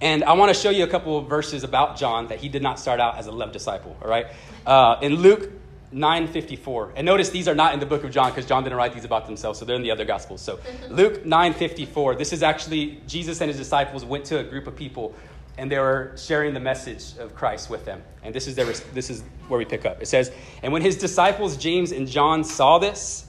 [0.00, 2.62] And I want to show you a couple of verses about John that he did
[2.62, 4.26] not start out as a love disciple, all right?
[4.66, 5.50] Uh, in Luke
[5.92, 8.92] 9.54, and notice these are not in the book of John because John didn't write
[8.92, 10.42] these about themselves, so they're in the other gospels.
[10.42, 10.58] So
[10.90, 15.14] Luke 9.54, this is actually Jesus and his disciples went to a group of people
[15.58, 18.02] and they were sharing the message of Christ with them.
[18.22, 20.02] And this is, their, this is where we pick up.
[20.02, 20.30] It says,
[20.62, 23.26] And when his disciples James and John saw this,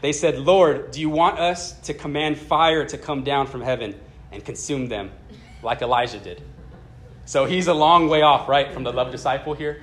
[0.00, 3.96] they said, Lord, do you want us to command fire to come down from heaven
[4.32, 5.10] and consume them
[5.62, 6.42] like Elijah did?
[7.24, 9.82] So he's a long way off, right, from the love disciple here.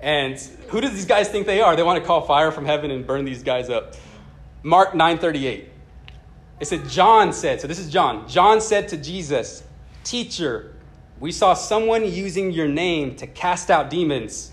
[0.00, 0.38] And
[0.68, 1.76] who do these guys think they are?
[1.76, 3.94] They want to call fire from heaven and burn these guys up.
[4.62, 5.68] Mark 9:38.
[6.60, 8.28] It said John said, so this is John.
[8.28, 9.62] John said to Jesus,
[10.02, 10.74] "Teacher,
[11.20, 14.52] we saw someone using your name to cast out demons,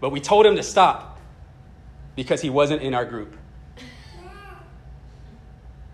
[0.00, 1.18] but we told him to stop
[2.16, 3.36] because he wasn't in our group."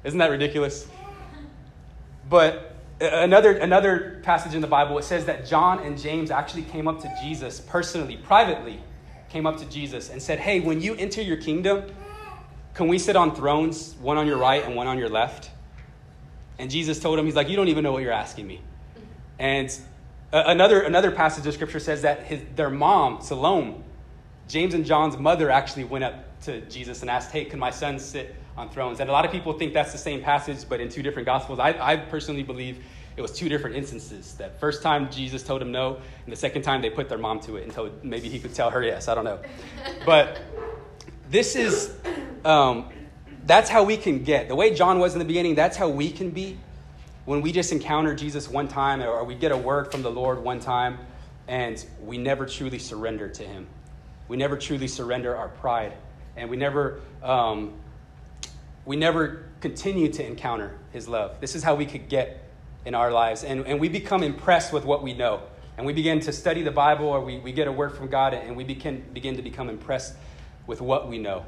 [0.04, 0.86] Isn't that ridiculous?
[2.29, 6.62] But uh, another, another passage in the Bible, it says that John and James actually
[6.62, 8.81] came up to Jesus personally, privately,
[9.29, 11.85] came up to Jesus and said, Hey, when you enter your kingdom,
[12.74, 15.51] can we sit on thrones, one on your right and one on your left?
[16.59, 18.61] And Jesus told him, He's like, You don't even know what you're asking me.
[19.39, 19.70] And
[20.33, 23.83] uh, another, another passage of scripture says that his, their mom, Salome,
[24.49, 27.99] James and John's mother, actually went up to Jesus and asked, Hey, can my son
[27.99, 28.98] sit on thrones.
[29.00, 31.61] And a lot of people think that's the same passage, but in two different gospels.
[31.61, 32.84] I, I personally believe
[33.16, 34.34] it was two different instances.
[34.34, 37.40] That first time Jesus told him no, and the second time they put their mom
[37.40, 39.09] to it until maybe he could tell her yes.
[39.09, 39.38] I don't know.
[40.04, 40.40] But
[41.30, 41.94] this is,
[42.44, 42.88] um,
[43.46, 44.48] that's how we can get.
[44.48, 46.59] The way John was in the beginning, that's how we can be
[47.24, 50.42] when we just encounter Jesus one time or we get a word from the Lord
[50.42, 50.98] one time
[51.46, 53.66] and we never truly surrender to him.
[54.26, 55.92] We never truly surrender our pride
[56.36, 57.74] and we never um,
[58.89, 61.43] we never continue to encounter his love.
[61.43, 62.43] This is how we could get
[62.86, 63.45] in our lives.
[63.45, 65.43] And, and we become impressed with what we know.
[65.76, 68.32] And we begin to study the Bible or we, we get a word from God
[68.32, 70.14] and we begin, begin to become impressed
[70.66, 71.45] with what we know.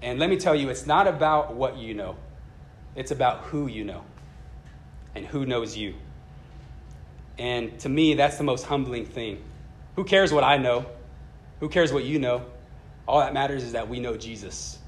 [0.00, 2.14] And let me tell you, it's not about what you know,
[2.94, 4.04] it's about who you know
[5.16, 5.94] and who knows you.
[7.36, 9.42] And to me, that's the most humbling thing.
[9.96, 10.86] Who cares what I know?
[11.58, 12.46] Who cares what you know?
[13.08, 14.78] All that matters is that we know Jesus.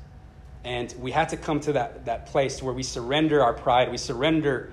[0.67, 3.99] And we had to come to that, that place where we surrender our pride, we
[3.99, 4.73] surrender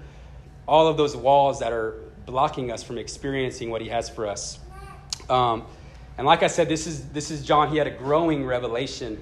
[0.68, 4.58] all of those walls that are blocking us from experiencing what he has for us.
[5.30, 5.66] Um,
[6.18, 7.70] and like I said, this is, this is John.
[7.70, 9.22] He had a growing revelation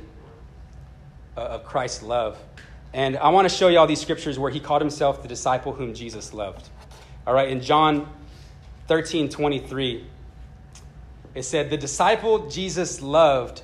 [1.36, 2.38] of Christ's love.
[2.94, 5.74] And I want to show you all these scriptures where he called himself the disciple
[5.74, 6.70] whom Jesus loved.
[7.28, 8.08] All right, in John
[8.88, 10.06] 13 23,
[11.36, 13.62] it said, The disciple Jesus loved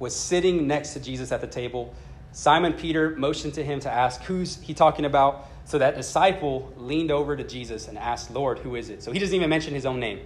[0.00, 1.94] was sitting next to Jesus at the table.
[2.32, 5.48] Simon Peter motioned to him to ask, Who's he talking about?
[5.64, 9.02] So that disciple leaned over to Jesus and asked, Lord, who is it?
[9.02, 10.20] So he doesn't even mention his own name.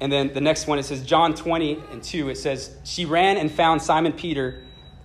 [0.00, 3.36] And then the next one, it says, John 20 and 2, it says, She ran
[3.36, 4.62] and found Simon Peter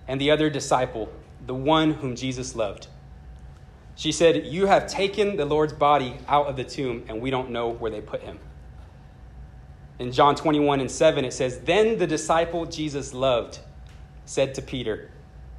[0.07, 1.09] and the other disciple,
[1.45, 2.87] the one whom Jesus loved.
[3.95, 7.51] She said, You have taken the Lord's body out of the tomb, and we don't
[7.51, 8.39] know where they put him.
[9.99, 13.59] In John 21 and 7, it says, Then the disciple Jesus loved
[14.25, 15.11] said to Peter,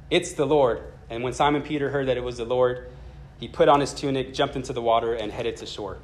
[0.09, 0.81] it's the Lord.
[1.09, 2.89] And when Simon Peter heard that it was the Lord,
[3.39, 5.97] he put on his tunic, jumped into the water, and headed to shore.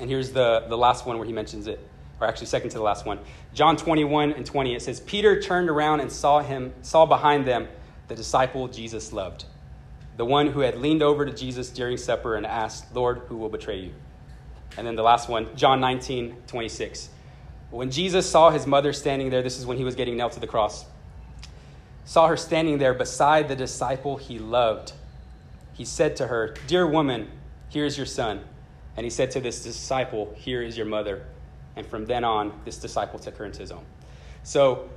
[0.00, 1.80] And here's the, the last one where he mentions it,
[2.20, 3.18] or actually second to the last one.
[3.54, 7.68] John 21 and 20, it says, Peter turned around and saw him, saw behind them
[8.08, 9.44] the disciple Jesus loved,
[10.16, 13.48] the one who had leaned over to Jesus during supper and asked, Lord, who will
[13.48, 13.92] betray you?
[14.76, 17.10] And then the last one, John 19, 26.
[17.70, 20.40] When Jesus saw his mother standing there, this is when he was getting nailed to
[20.40, 20.84] the cross
[22.06, 24.92] saw her standing there beside the disciple he loved,
[25.74, 27.28] he said to her, Dear woman,
[27.68, 28.40] here is your son.
[28.96, 31.26] And he said to this disciple, Here is your mother.
[31.74, 33.84] And from then on, this disciple took her into his own.
[34.42, 34.88] So,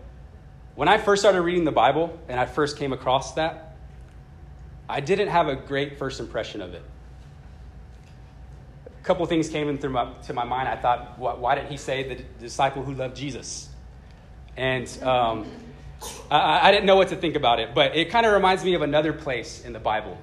[0.76, 3.76] when I first started reading the Bible and I first came across that,
[4.88, 6.84] I didn't have a great first impression of it.
[8.86, 10.70] A couple things came into my, my mind.
[10.70, 13.68] I thought, why, why didn't he say the disciple who loved Jesus?
[14.56, 15.52] And um,
[16.32, 18.74] I, I didn't know what to think about it, but it kind of reminds me
[18.74, 20.18] of another place in the Bible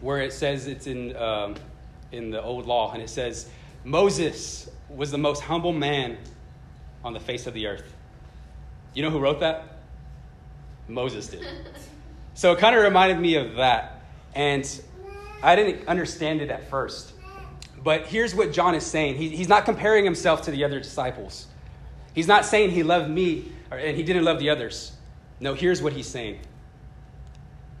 [0.00, 1.56] where it says it's in, um,
[2.12, 3.48] in the old law, and it says,
[3.84, 6.16] Moses was the most humble man
[7.02, 7.94] on the face of the earth.
[8.94, 9.78] You know who wrote that?
[10.88, 11.46] Moses did.
[12.36, 14.02] So it kind of reminded me of that.
[14.34, 14.68] And
[15.40, 17.12] I didn't understand it at first.
[17.82, 21.46] But here's what John is saying he, he's not comparing himself to the other disciples.
[22.14, 24.92] He's not saying he loved me or, and he didn't love the others.
[25.40, 26.40] No, here's what he's saying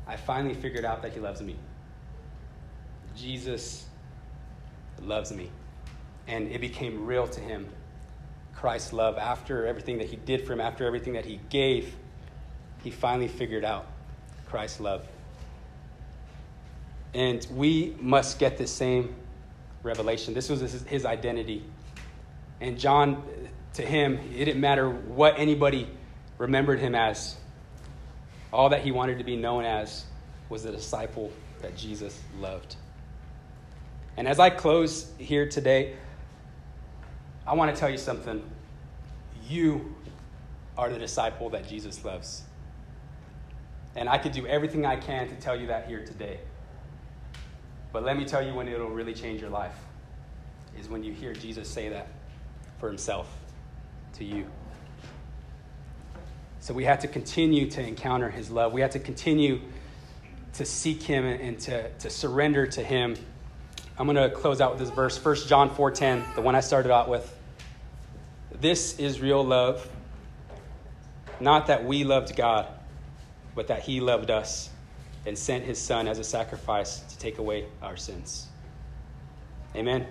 [0.06, 1.56] I finally figured out that he loves me.
[3.16, 3.86] Jesus
[5.02, 5.50] loves me.
[6.26, 7.68] And it became real to him.
[8.54, 11.94] Christ's love, after everything that he did for him, after everything that he gave,
[12.82, 13.86] he finally figured out
[14.46, 15.06] Christ's love.
[17.12, 19.14] And we must get the same
[19.82, 20.34] revelation.
[20.34, 21.62] This was his identity.
[22.60, 23.22] And John,
[23.74, 25.88] to him, it didn't matter what anybody
[26.38, 27.36] remembered him as.
[28.52, 30.04] All that he wanted to be known as
[30.48, 32.76] was the disciple that Jesus loved.
[34.16, 35.96] And as I close here today,
[37.46, 38.42] I want to tell you something.
[39.48, 39.94] You
[40.78, 42.42] are the disciple that Jesus loves.
[43.96, 46.38] And I could do everything I can to tell you that here today.
[47.92, 49.76] But let me tell you when it'll really change your life
[50.78, 52.08] is when you hear Jesus say that
[52.78, 53.28] for himself
[54.14, 54.46] to you.
[56.60, 58.72] So we have to continue to encounter his love.
[58.72, 59.60] We have to continue
[60.54, 63.16] to seek him and to, to surrender to him.
[63.98, 66.90] I'm going to close out with this verse, 1 John 4:10, the one I started
[66.90, 67.36] out with.
[68.60, 69.88] This is real love,
[71.38, 72.66] not that we loved God,
[73.54, 74.70] but that he loved us
[75.26, 78.46] and sent his son as a sacrifice to take away our sins.
[79.76, 80.06] Amen.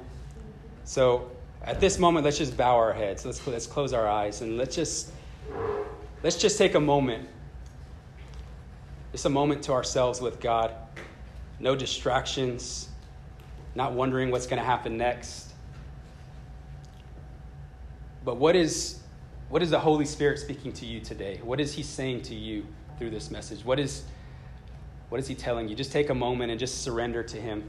[0.84, 1.32] So
[1.64, 3.26] at this moment, let's just bow our heads.
[3.26, 5.12] Let's, let's close our eyes and let's just,
[6.22, 7.28] let's just take a moment.
[9.14, 10.74] Just a moment to ourselves with God.
[11.60, 12.90] No distractions,
[13.76, 15.54] not wondering what's going to happen next.
[18.26, 19.00] But what is,
[19.50, 21.40] what is the Holy Spirit speaking to you today?
[21.44, 22.66] What is He saying to you
[22.98, 23.64] through this message?
[23.64, 24.04] What is,
[25.10, 25.76] what is He telling you?
[25.76, 27.64] Just take a moment and just surrender to Him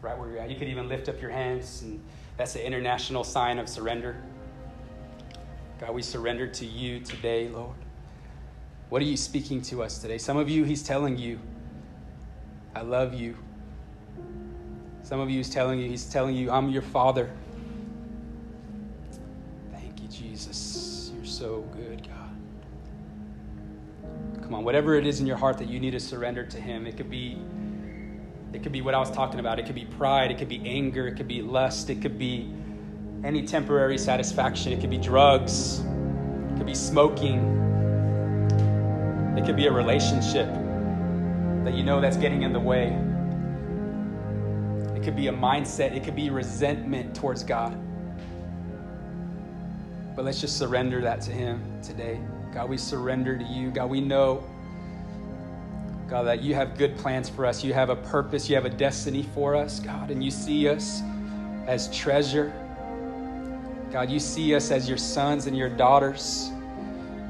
[0.00, 0.50] right where you're at.
[0.50, 2.02] You could even lift up your hands, and
[2.36, 4.16] that's the international sign of surrender.
[5.80, 7.74] God, we surrender to you today, Lord.
[8.88, 10.18] What are you speaking to us today?
[10.18, 11.38] Some of you, He's telling you,
[12.74, 13.36] I love you.
[15.02, 17.30] Some of you, He's telling you, He's telling you, I'm your Father.
[19.72, 21.10] Thank you, Jesus.
[21.16, 22.30] You're so good, God.
[24.42, 26.86] Come on, whatever it is in your heart that you need to surrender to Him,
[26.86, 27.38] it could be
[28.52, 29.58] it could be what I was talking about.
[29.58, 30.30] It could be pride.
[30.30, 31.06] It could be anger.
[31.08, 31.90] It could be lust.
[31.90, 32.52] It could be
[33.24, 34.72] any temporary satisfaction.
[34.72, 35.80] It could be drugs.
[35.80, 37.58] It could be smoking.
[39.38, 40.48] It could be a relationship
[41.64, 42.88] that you know that's getting in the way.
[44.94, 45.96] It could be a mindset.
[45.96, 47.78] It could be resentment towards God.
[50.14, 52.20] But let's just surrender that to Him today.
[52.52, 53.70] God, we surrender to you.
[53.70, 54.44] God, we know
[56.12, 57.64] God, that you have good plans for us.
[57.64, 61.00] You have a purpose, you have a destiny for us, God, and you see us
[61.66, 62.52] as treasure.
[63.90, 66.50] God, you see us as your sons and your daughters.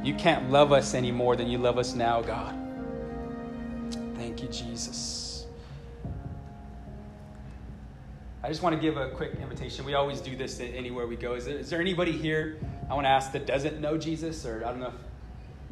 [0.02, 2.56] You can't love us any more than you love us now, God.
[4.16, 5.46] Thank you, Jesus.
[8.42, 9.84] I just want to give a quick invitation.
[9.84, 11.34] We always do this anywhere we go.
[11.34, 12.58] Is there, is there anybody here
[12.90, 14.44] I want to ask that doesn't know Jesus?
[14.44, 14.94] Or I don't know, if,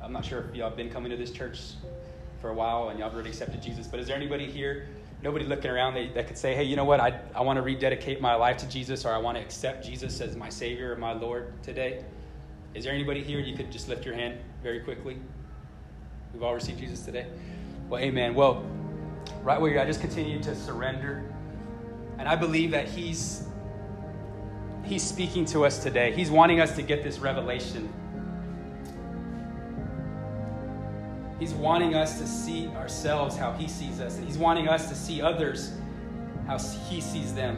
[0.01, 1.73] I'm not sure if y'all have been coming to this church
[2.41, 3.87] for a while and y'all have already accepted Jesus.
[3.87, 4.89] But is there anybody here,
[5.23, 7.01] nobody looking around that, that could say, hey, you know what?
[7.01, 10.21] I, I want to rededicate my life to Jesus or I want to accept Jesus
[10.21, 12.05] as my Savior or my Lord today?
[12.75, 13.41] Is there anybody here?
[13.41, 15.19] You could just lift your hand very quickly.
[16.33, 17.27] We've all received Jesus today.
[17.89, 18.35] Well, amen.
[18.35, 18.65] Well,
[19.43, 21.25] right where you're at, just continue to surrender.
[22.19, 23.45] And I believe that He's
[24.85, 26.13] He's speaking to us today.
[26.13, 27.93] He's wanting us to get this revelation
[31.41, 34.95] He's wanting us to see ourselves how He sees us, and He's wanting us to
[34.95, 35.73] see others
[36.47, 37.57] how He sees them.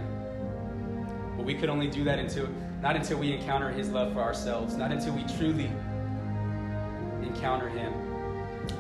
[1.37, 2.49] But we could only do that until
[2.81, 5.71] not until we encounter His love for ourselves, not until we truly
[7.23, 7.93] encounter Him.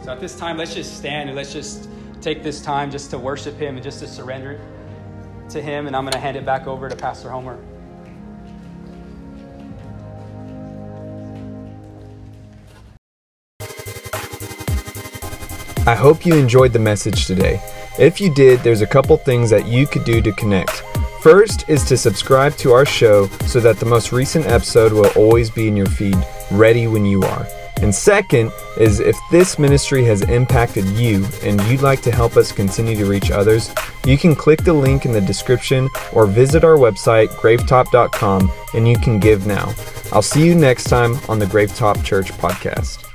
[0.04, 1.88] So at this time, let's just stand and let's just
[2.20, 4.60] take this time just to worship Him and just to surrender
[5.50, 5.88] to Him.
[5.88, 7.58] And I'm going to hand it back over to Pastor Homer.
[15.84, 17.60] I hope you enjoyed the message today.
[17.98, 20.82] If you did, there's a couple things that you could do to connect.
[21.22, 25.50] First is to subscribe to our show so that the most recent episode will always
[25.50, 26.16] be in your feed,
[26.52, 27.46] ready when you are.
[27.80, 32.52] And second is if this ministry has impacted you and you'd like to help us
[32.52, 33.74] continue to reach others,
[34.06, 38.96] you can click the link in the description or visit our website, grapetop.com, and you
[38.98, 39.74] can give now.
[40.12, 43.11] I'll see you next time on the Grapetop Church podcast.